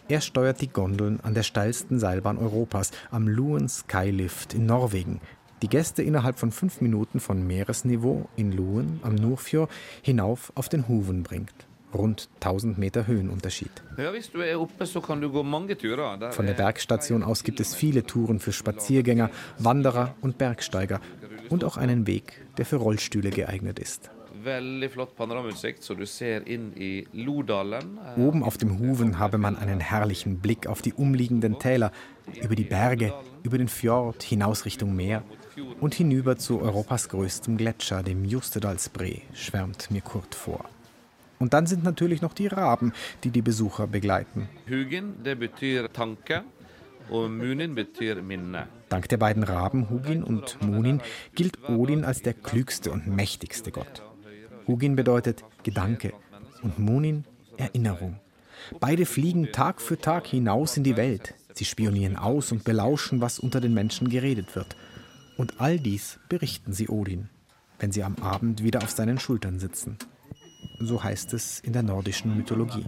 Er 0.07 0.21
steuert 0.21 0.61
die 0.61 0.69
Gondeln 0.69 1.19
an 1.21 1.33
der 1.33 1.43
steilsten 1.43 1.99
Seilbahn 1.99 2.37
Europas, 2.37 2.91
am 3.11 3.27
Luen 3.27 3.69
Skylift 3.69 4.53
in 4.53 4.65
Norwegen, 4.65 5.21
die 5.61 5.69
Gäste 5.69 6.03
innerhalb 6.03 6.39
von 6.39 6.51
fünf 6.51 6.81
Minuten 6.81 7.19
von 7.19 7.47
Meeresniveau 7.47 8.27
in 8.35 8.51
Luen 8.51 8.99
am 9.03 9.15
Nordfjord 9.15 9.71
hinauf 10.01 10.51
auf 10.55 10.67
den 10.67 10.87
Huven 10.87 11.23
bringt 11.23 11.53
rund 11.93 12.29
1000 12.35 12.77
Meter 12.77 13.07
Höhenunterschied. 13.07 13.71
Von 16.31 16.45
der 16.45 16.53
Bergstation 16.53 17.23
aus 17.23 17.43
gibt 17.43 17.59
es 17.59 17.75
viele 17.75 18.03
Touren 18.03 18.39
für 18.39 18.51
Spaziergänger, 18.51 19.29
Wanderer 19.59 20.15
und 20.21 20.37
Bergsteiger 20.37 20.99
und 21.49 21.63
auch 21.63 21.77
einen 21.77 22.07
Weg, 22.07 22.41
der 22.57 22.65
für 22.65 22.77
Rollstühle 22.77 23.29
geeignet 23.29 23.79
ist. 23.79 24.09
Oben 28.17 28.43
auf 28.43 28.57
dem 28.57 28.79
Huven 28.79 29.19
habe 29.19 29.37
man 29.37 29.55
einen 29.55 29.79
herrlichen 29.79 30.39
Blick 30.39 30.67
auf 30.67 30.81
die 30.81 30.93
umliegenden 30.93 31.59
Täler, 31.59 31.91
über 32.41 32.55
die 32.55 32.63
Berge, 32.63 33.13
über 33.43 33.57
den 33.57 33.67
Fjord, 33.67 34.23
hinaus 34.23 34.65
Richtung 34.65 34.95
Meer 34.95 35.23
und 35.79 35.93
hinüber 35.93 36.37
zu 36.37 36.61
Europas 36.61 37.09
größtem 37.09 37.57
Gletscher, 37.57 38.03
dem 38.03 38.25
Justedalsbree, 38.25 39.21
schwärmt 39.33 39.91
mir 39.91 40.01
Kurt 40.01 40.35
vor. 40.35 40.65
Und 41.43 41.53
dann 41.53 41.65
sind 41.67 41.83
natürlich 41.83 42.21
noch 42.21 42.33
die 42.33 42.47
Raben, 42.47 42.93
die 43.25 43.29
die 43.29 43.41
Besucher 43.41 43.85
begleiten. 43.85 44.47
Hugin, 44.65 45.25
det 45.25 45.37
betyr 45.41 45.91
tanke, 45.91 46.43
und 47.09 47.37
Munin 47.37 47.75
betyr 47.75 48.21
minne. 48.21 48.67
Dank 48.87 49.09
der 49.09 49.17
beiden 49.17 49.43
Raben 49.43 49.89
Hugin 49.89 50.23
und 50.23 50.61
Munin 50.61 51.01
gilt 51.35 51.67
Odin 51.67 52.05
als 52.05 52.21
der 52.21 52.33
klügste 52.33 52.91
und 52.93 53.07
mächtigste 53.07 53.71
Gott. 53.71 54.01
Hugin 54.69 54.95
bedeutet 54.95 55.43
Gedanke 55.63 56.13
und 56.61 56.79
Munin 56.79 57.25
Erinnerung. 57.57 58.21
Beide 58.79 59.05
fliegen 59.05 59.51
Tag 59.51 59.81
für 59.81 59.97
Tag 59.97 60.27
hinaus 60.27 60.77
in 60.77 60.85
die 60.85 60.95
Welt. 60.95 61.35
Sie 61.55 61.65
spionieren 61.65 62.15
aus 62.15 62.53
und 62.53 62.63
belauschen, 62.63 63.19
was 63.19 63.37
unter 63.37 63.59
den 63.59 63.73
Menschen 63.73 64.07
geredet 64.07 64.55
wird. 64.55 64.77
Und 65.35 65.59
all 65.59 65.77
dies 65.77 66.21
berichten 66.29 66.71
sie 66.71 66.87
Odin, 66.87 67.27
wenn 67.79 67.91
sie 67.91 68.05
am 68.05 68.15
Abend 68.21 68.63
wieder 68.63 68.81
auf 68.81 68.91
seinen 68.91 69.19
Schultern 69.19 69.59
sitzen. 69.59 69.97
So 70.79 71.03
heißt 71.03 71.33
es 71.33 71.59
in 71.59 71.73
der 71.73 71.83
nordischen 71.83 72.35
Mythologie. 72.35 72.85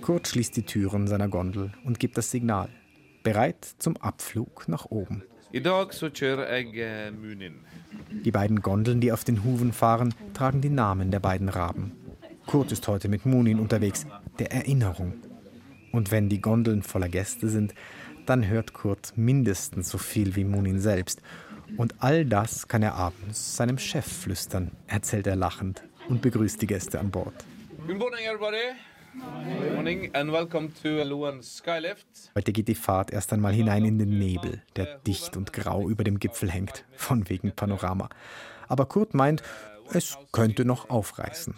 Kurt 0.00 0.28
schließt 0.28 0.56
die 0.56 0.62
Türen 0.62 1.06
seiner 1.08 1.28
Gondel 1.28 1.72
und 1.84 1.98
gibt 1.98 2.18
das 2.18 2.30
Signal 2.30 2.68
bereit 3.22 3.66
zum 3.78 3.96
Abflug 3.96 4.68
nach 4.68 4.86
oben. 4.86 5.22
Eh. 5.52 5.60
Die 8.24 8.30
beiden 8.30 8.62
Gondeln, 8.62 9.00
die 9.00 9.12
auf 9.12 9.24
den 9.24 9.44
Huven 9.44 9.72
fahren, 9.72 10.14
tragen 10.32 10.60
die 10.60 10.70
Namen 10.70 11.10
der 11.10 11.20
beiden 11.20 11.48
Raben. 11.48 11.92
Kurt 12.46 12.72
ist 12.72 12.86
heute 12.88 13.08
mit 13.08 13.26
Munin 13.26 13.58
unterwegs, 13.58 14.06
der 14.38 14.52
Erinnerung. 14.52 15.14
Und 15.92 16.10
wenn 16.10 16.28
die 16.28 16.40
Gondeln 16.40 16.82
voller 16.82 17.08
Gäste 17.08 17.48
sind, 17.48 17.74
dann 18.26 18.46
hört 18.46 18.72
Kurt 18.72 19.12
mindestens 19.16 19.90
so 19.90 19.98
viel 19.98 20.36
wie 20.36 20.44
Munin 20.44 20.78
selbst. 20.78 21.20
Und 21.76 21.96
all 21.98 22.24
das 22.24 22.68
kann 22.68 22.82
er 22.82 22.94
abends 22.94 23.56
seinem 23.56 23.78
Chef 23.78 24.06
flüstern, 24.06 24.70
erzählt 24.86 25.26
er 25.26 25.36
lachend 25.36 25.82
und 26.10 26.20
begrüßt 26.20 26.60
die 26.60 26.66
Gäste 26.66 26.98
an 26.98 27.10
Bord. 27.10 27.32
Good 27.86 27.98
morning, 27.98 28.26
everybody. 28.26 28.74
Morning 29.74 30.10
and 30.14 30.32
welcome 30.32 30.70
to 30.82 31.02
Luan 31.04 31.42
Skylift. 31.42 32.06
Heute 32.34 32.52
geht 32.52 32.68
die 32.68 32.74
Fahrt 32.74 33.12
erst 33.12 33.32
einmal 33.32 33.52
hinein 33.52 33.84
in 33.84 33.98
den 33.98 34.18
Nebel, 34.18 34.62
der 34.76 34.98
dicht 35.06 35.36
und 35.36 35.52
grau 35.52 35.88
über 35.88 36.04
dem 36.04 36.18
Gipfel 36.18 36.50
hängt, 36.50 36.84
von 36.94 37.28
wegen 37.28 37.52
Panorama. 37.52 38.08
Aber 38.68 38.86
Kurt 38.86 39.14
meint, 39.14 39.42
es 39.92 40.16
könnte 40.30 40.64
noch 40.64 40.90
aufreißen. 40.90 41.54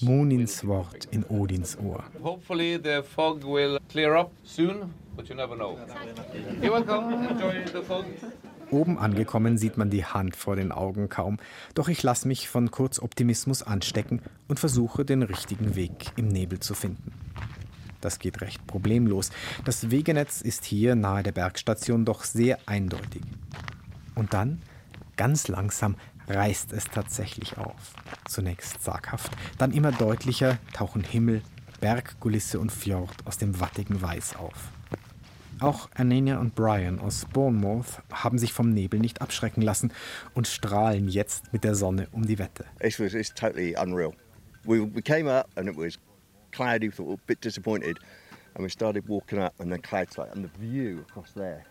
Munins 0.00 0.66
Wort 0.66 1.06
in 1.10 1.24
Odins 1.24 1.76
Ohr. 1.78 2.04
Hopefully 2.22 2.78
the 2.82 3.02
fog 3.02 3.42
will 3.44 3.78
clear 3.90 4.14
up 4.16 4.30
soon, 4.44 4.94
but 5.16 5.28
you 5.28 5.34
never 5.34 5.56
know. 5.56 5.78
You're 6.62 6.72
welcome. 6.72 7.28
Enjoy 7.28 7.64
the 7.72 7.82
fog. 7.82 8.04
Oben 8.72 8.98
angekommen 8.98 9.58
sieht 9.58 9.76
man 9.76 9.90
die 9.90 10.06
Hand 10.06 10.34
vor 10.34 10.56
den 10.56 10.72
Augen 10.72 11.10
kaum, 11.10 11.38
doch 11.74 11.88
ich 11.88 12.02
lasse 12.02 12.26
mich 12.26 12.48
von 12.48 12.70
Kurz 12.70 12.98
Optimismus 12.98 13.62
anstecken 13.62 14.22
und 14.48 14.58
versuche 14.58 15.04
den 15.04 15.22
richtigen 15.22 15.76
Weg 15.76 16.10
im 16.16 16.28
Nebel 16.28 16.58
zu 16.58 16.72
finden. 16.72 17.12
Das 18.00 18.18
geht 18.18 18.40
recht 18.40 18.66
problemlos. 18.66 19.30
Das 19.66 19.90
Wegenetz 19.90 20.40
ist 20.40 20.64
hier 20.64 20.94
nahe 20.94 21.22
der 21.22 21.32
Bergstation 21.32 22.06
doch 22.06 22.24
sehr 22.24 22.58
eindeutig. 22.66 23.22
Und 24.14 24.32
dann, 24.32 24.62
ganz 25.16 25.48
langsam, 25.48 25.96
reißt 26.26 26.72
es 26.72 26.84
tatsächlich 26.86 27.58
auf. 27.58 27.94
Zunächst 28.26 28.82
zaghaft, 28.82 29.32
dann 29.58 29.72
immer 29.72 29.92
deutlicher 29.92 30.58
tauchen 30.72 31.04
Himmel, 31.04 31.42
Bergkulisse 31.80 32.58
und 32.58 32.72
Fjord 32.72 33.14
aus 33.26 33.36
dem 33.36 33.60
wattigen 33.60 34.00
Weiß 34.00 34.34
auf. 34.36 34.72
Auch 35.62 35.88
Anania 35.94 36.40
und 36.40 36.56
Brian 36.56 36.98
aus 36.98 37.24
Bournemouth 37.32 38.02
haben 38.12 38.36
sich 38.36 38.52
vom 38.52 38.70
Nebel 38.70 38.98
nicht 38.98 39.22
abschrecken 39.22 39.62
lassen 39.62 39.92
und 40.34 40.48
strahlen 40.48 41.06
jetzt 41.08 41.52
mit 41.52 41.62
der 41.62 41.76
Sonne 41.76 42.08
um 42.10 42.26
die 42.26 42.40
Wette. 42.40 42.64
It 42.80 42.98
was 42.98 43.14
it's 43.14 43.32
totally 43.32 43.76
unreal. 43.76 44.12
We, 44.64 44.80
we 44.80 45.00
came 45.00 45.30
up 45.30 45.48
and 45.54 45.68
it 45.68 45.76
was 45.76 46.00
cloudy, 46.50 46.90
we 46.90 47.04
were 47.04 47.14
a 47.14 47.26
bit 47.28 47.44
disappointed, 47.44 48.00
and 48.54 48.64
we 48.64 48.68
started 48.68 49.08
walking 49.08 49.38
up 49.38 49.54
and 49.60 49.72
the 49.72 49.78
clouds 49.78 50.16
like 50.16 50.34
and 50.34 50.44
the 50.44 50.50
view 50.60 51.04
across 51.08 51.32
there. 51.34 51.64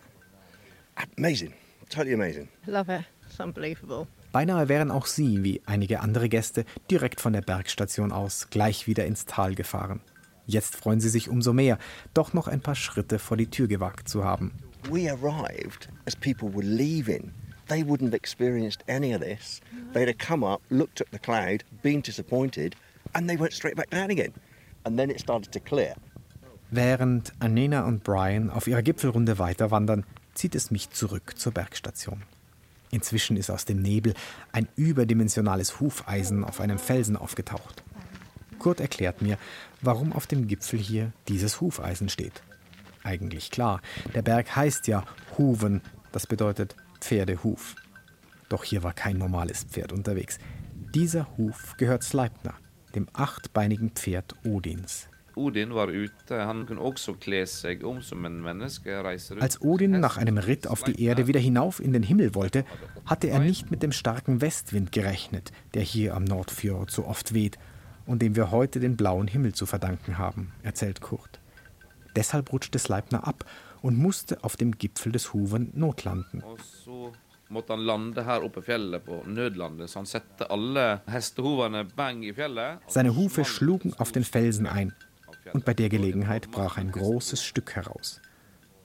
Amazing, 1.18 1.52
totally 1.90 2.14
amazing. 2.14 2.48
Love 2.66 2.88
it. 2.88 3.04
It's 3.26 3.40
unbelievable. 3.40 4.06
Beinahe 4.32 4.70
wären 4.70 4.90
auch 4.90 5.04
sie, 5.04 5.44
wie 5.44 5.60
einige 5.66 6.00
andere 6.00 6.30
Gäste, 6.30 6.64
direkt 6.90 7.20
von 7.20 7.34
der 7.34 7.42
Bergstation 7.42 8.10
aus 8.10 8.48
gleich 8.48 8.86
wieder 8.86 9.04
ins 9.04 9.26
Tal 9.26 9.54
gefahren. 9.54 10.00
Jetzt 10.52 10.76
freuen 10.76 11.00
sie 11.00 11.08
sich 11.08 11.30
umso 11.30 11.54
mehr, 11.54 11.78
doch 12.12 12.34
noch 12.34 12.46
ein 12.46 12.60
paar 12.60 12.74
Schritte 12.74 13.18
vor 13.18 13.38
die 13.38 13.46
Tür 13.46 13.68
gewagt 13.68 14.06
zu 14.06 14.22
haben. 14.22 14.52
We 14.90 15.10
arrived 15.10 15.88
as 16.06 16.14
people 16.14 16.52
were 16.52 16.66
leaving. 16.66 17.32
They 17.68 17.82
wouldn't 17.82 18.08
have 18.08 18.14
experienced 18.14 18.84
any 18.86 19.14
of 19.14 19.22
this. 19.22 19.62
They'd 19.94 20.08
have 20.08 20.18
come 20.18 20.44
up, 20.44 20.60
looked 20.68 21.00
at 21.00 21.06
the 21.10 21.18
cloud, 21.18 21.64
been 21.82 22.02
disappointed, 22.02 22.76
and 23.14 23.28
they 23.28 23.38
went 23.38 23.54
straight 23.54 23.76
back 23.76 23.88
down 23.88 24.10
again. 24.10 24.34
And 24.84 24.98
then 24.98 25.08
it 25.08 25.20
started 25.20 25.52
to 25.52 25.60
clear. 25.60 25.94
Während 26.70 27.32
Anena 27.38 27.86
und 27.86 28.04
Brian 28.04 28.50
auf 28.50 28.66
ihrer 28.66 28.82
Gipfelrunde 28.82 29.38
weiterwandern, 29.38 30.04
zieht 30.34 30.54
es 30.54 30.70
mich 30.70 30.90
zurück 30.90 31.34
zur 31.36 31.52
Bergstation. 31.52 32.24
Inzwischen 32.90 33.38
ist 33.38 33.50
aus 33.50 33.64
dem 33.64 33.80
Nebel 33.80 34.12
ein 34.52 34.68
überdimensionales 34.76 35.80
Hufeisen 35.80 36.44
auf 36.44 36.60
einem 36.60 36.78
Felsen 36.78 37.16
aufgetaucht. 37.16 37.82
Kurt 38.62 38.80
erklärt 38.80 39.22
mir, 39.22 39.38
warum 39.80 40.12
auf 40.12 40.28
dem 40.28 40.46
Gipfel 40.46 40.78
hier 40.78 41.12
dieses 41.26 41.60
Hufeisen 41.60 42.08
steht. 42.08 42.42
Eigentlich 43.02 43.50
klar, 43.50 43.82
der 44.14 44.22
Berg 44.22 44.54
heißt 44.54 44.86
ja 44.86 45.04
Huven, 45.36 45.80
das 46.12 46.28
bedeutet 46.28 46.76
Pferdehuf. 47.00 47.74
Doch 48.48 48.62
hier 48.62 48.84
war 48.84 48.92
kein 48.92 49.18
normales 49.18 49.64
Pferd 49.64 49.92
unterwegs. 49.92 50.38
Dieser 50.94 51.26
Huf 51.36 51.74
gehört 51.76 52.04
Sleipner, 52.04 52.54
dem 52.94 53.08
achtbeinigen 53.12 53.90
Pferd 53.90 54.36
Odins. 54.44 55.08
Odin 55.34 55.74
war 55.74 55.88
ute, 55.88 56.46
han 56.46 56.66
kunne 56.66 56.80
også 56.80 57.14
kle 57.14 57.46
seg 57.48 57.82
om 57.88 58.02
som 58.02 58.24
en 58.28 58.42
menneske, 58.44 59.02
reise 59.02 59.32
rundt. 59.32 59.42
Als 59.42 59.60
Odin 59.62 59.98
nach 59.98 60.18
einem 60.18 60.36
Ritt 60.38 60.68
auf 60.68 60.84
die 60.84 61.02
Erde 61.02 61.26
wieder 61.26 61.40
hinauf 61.40 61.80
in 61.80 61.94
den 61.94 62.02
Himmel 62.02 62.34
wollte, 62.34 62.64
hatte 63.06 63.28
er 63.30 63.40
nicht 63.40 63.70
mit 63.70 63.82
dem 63.82 63.92
starken 63.92 64.40
Westwind 64.40 64.92
gerechnet, 64.92 65.50
der 65.74 65.82
hier 65.82 66.14
am 66.14 66.24
Nordfjord 66.24 66.90
so 66.90 67.06
oft 67.06 67.32
weht 67.32 67.58
und 68.06 68.22
dem 68.22 68.36
wir 68.36 68.50
heute 68.50 68.80
den 68.80 68.96
blauen 68.96 69.28
Himmel 69.28 69.54
zu 69.54 69.66
verdanken 69.66 70.18
haben, 70.18 70.52
erzählt 70.62 71.00
Kurt. 71.00 71.40
Deshalb 72.16 72.52
rutschte 72.52 72.78
Sleipner 72.78 73.26
ab 73.26 73.44
und 73.80 73.96
musste 73.96 74.42
auf 74.44 74.56
dem 74.56 74.72
Gipfel 74.78 75.12
des 75.12 75.32
Huven 75.32 75.70
notlanden. 75.74 76.42
Og 76.42 76.60
så 76.60 77.12
måtte 77.48 77.72
han 77.72 77.80
lande 77.84 78.24
her 78.24 78.44
oppe 78.44 78.60
i 78.60 78.66
fjellet 78.66 79.04
på 79.04 79.22
nødlandet, 79.26 79.90
så 79.90 80.00
han 80.00 80.06
sette 80.06 80.48
alle 80.50 81.02
hestehovene 81.10 81.84
bang 81.96 82.24
i 82.24 82.32
fjellet. 82.32 82.84
Seine 82.88 83.14
Hufe 83.16 83.44
schlugen 83.44 83.94
auf 83.98 84.12
den 84.12 84.24
Felsen 84.24 84.66
ein, 84.66 84.92
und 85.52 85.64
bei 85.64 85.74
der 85.74 85.88
Gelegenheit 85.88 86.50
brach 86.50 86.78
ein 86.78 86.92
großes 86.92 87.42
Stück 87.42 87.74
heraus. 87.74 88.20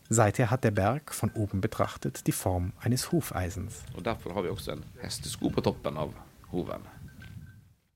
Seither 0.09 0.49
hat 0.49 0.63
der 0.63 0.71
Berg 0.71 1.13
von 1.13 1.31
oben 1.31 1.59
betrachtet 1.61 2.27
die 2.27 2.31
Form 2.31 2.71
eines 2.79 3.11
Hufeisens. 3.11 3.83
Og 3.93 4.05
derfor 4.05 4.33
har 4.33 4.41
vi 4.43 4.49
også 4.49 4.71
en 4.71 4.83
hestesko 5.01 5.49
på 5.49 5.61
toppen 5.61 5.97
av 5.97 6.13
hoven. 6.51 6.87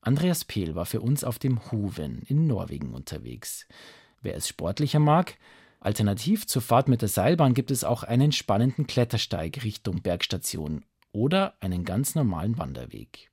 Andreas 0.04 0.44
Pehl 0.44 0.74
war 0.74 0.84
für 0.84 1.00
uns 1.00 1.22
auf 1.22 1.38
dem 1.38 1.70
Huven 1.70 2.22
in 2.26 2.48
Norwegen 2.48 2.92
unterwegs. 2.92 3.66
Wer 4.20 4.34
es 4.34 4.48
sportlicher 4.48 4.98
mag, 4.98 5.38
alternativ 5.78 6.46
zur 6.46 6.60
Fahrt 6.60 6.88
mit 6.88 7.02
der 7.02 7.08
Seilbahn 7.08 7.54
gibt 7.54 7.70
es 7.70 7.84
auch 7.84 8.02
einen 8.02 8.32
spannenden 8.32 8.88
Klettersteig 8.88 9.62
Richtung 9.62 10.02
Bergstation 10.02 10.84
oder 11.12 11.54
einen 11.60 11.84
ganz 11.84 12.16
normalen 12.16 12.58
Wanderweg. 12.58 13.31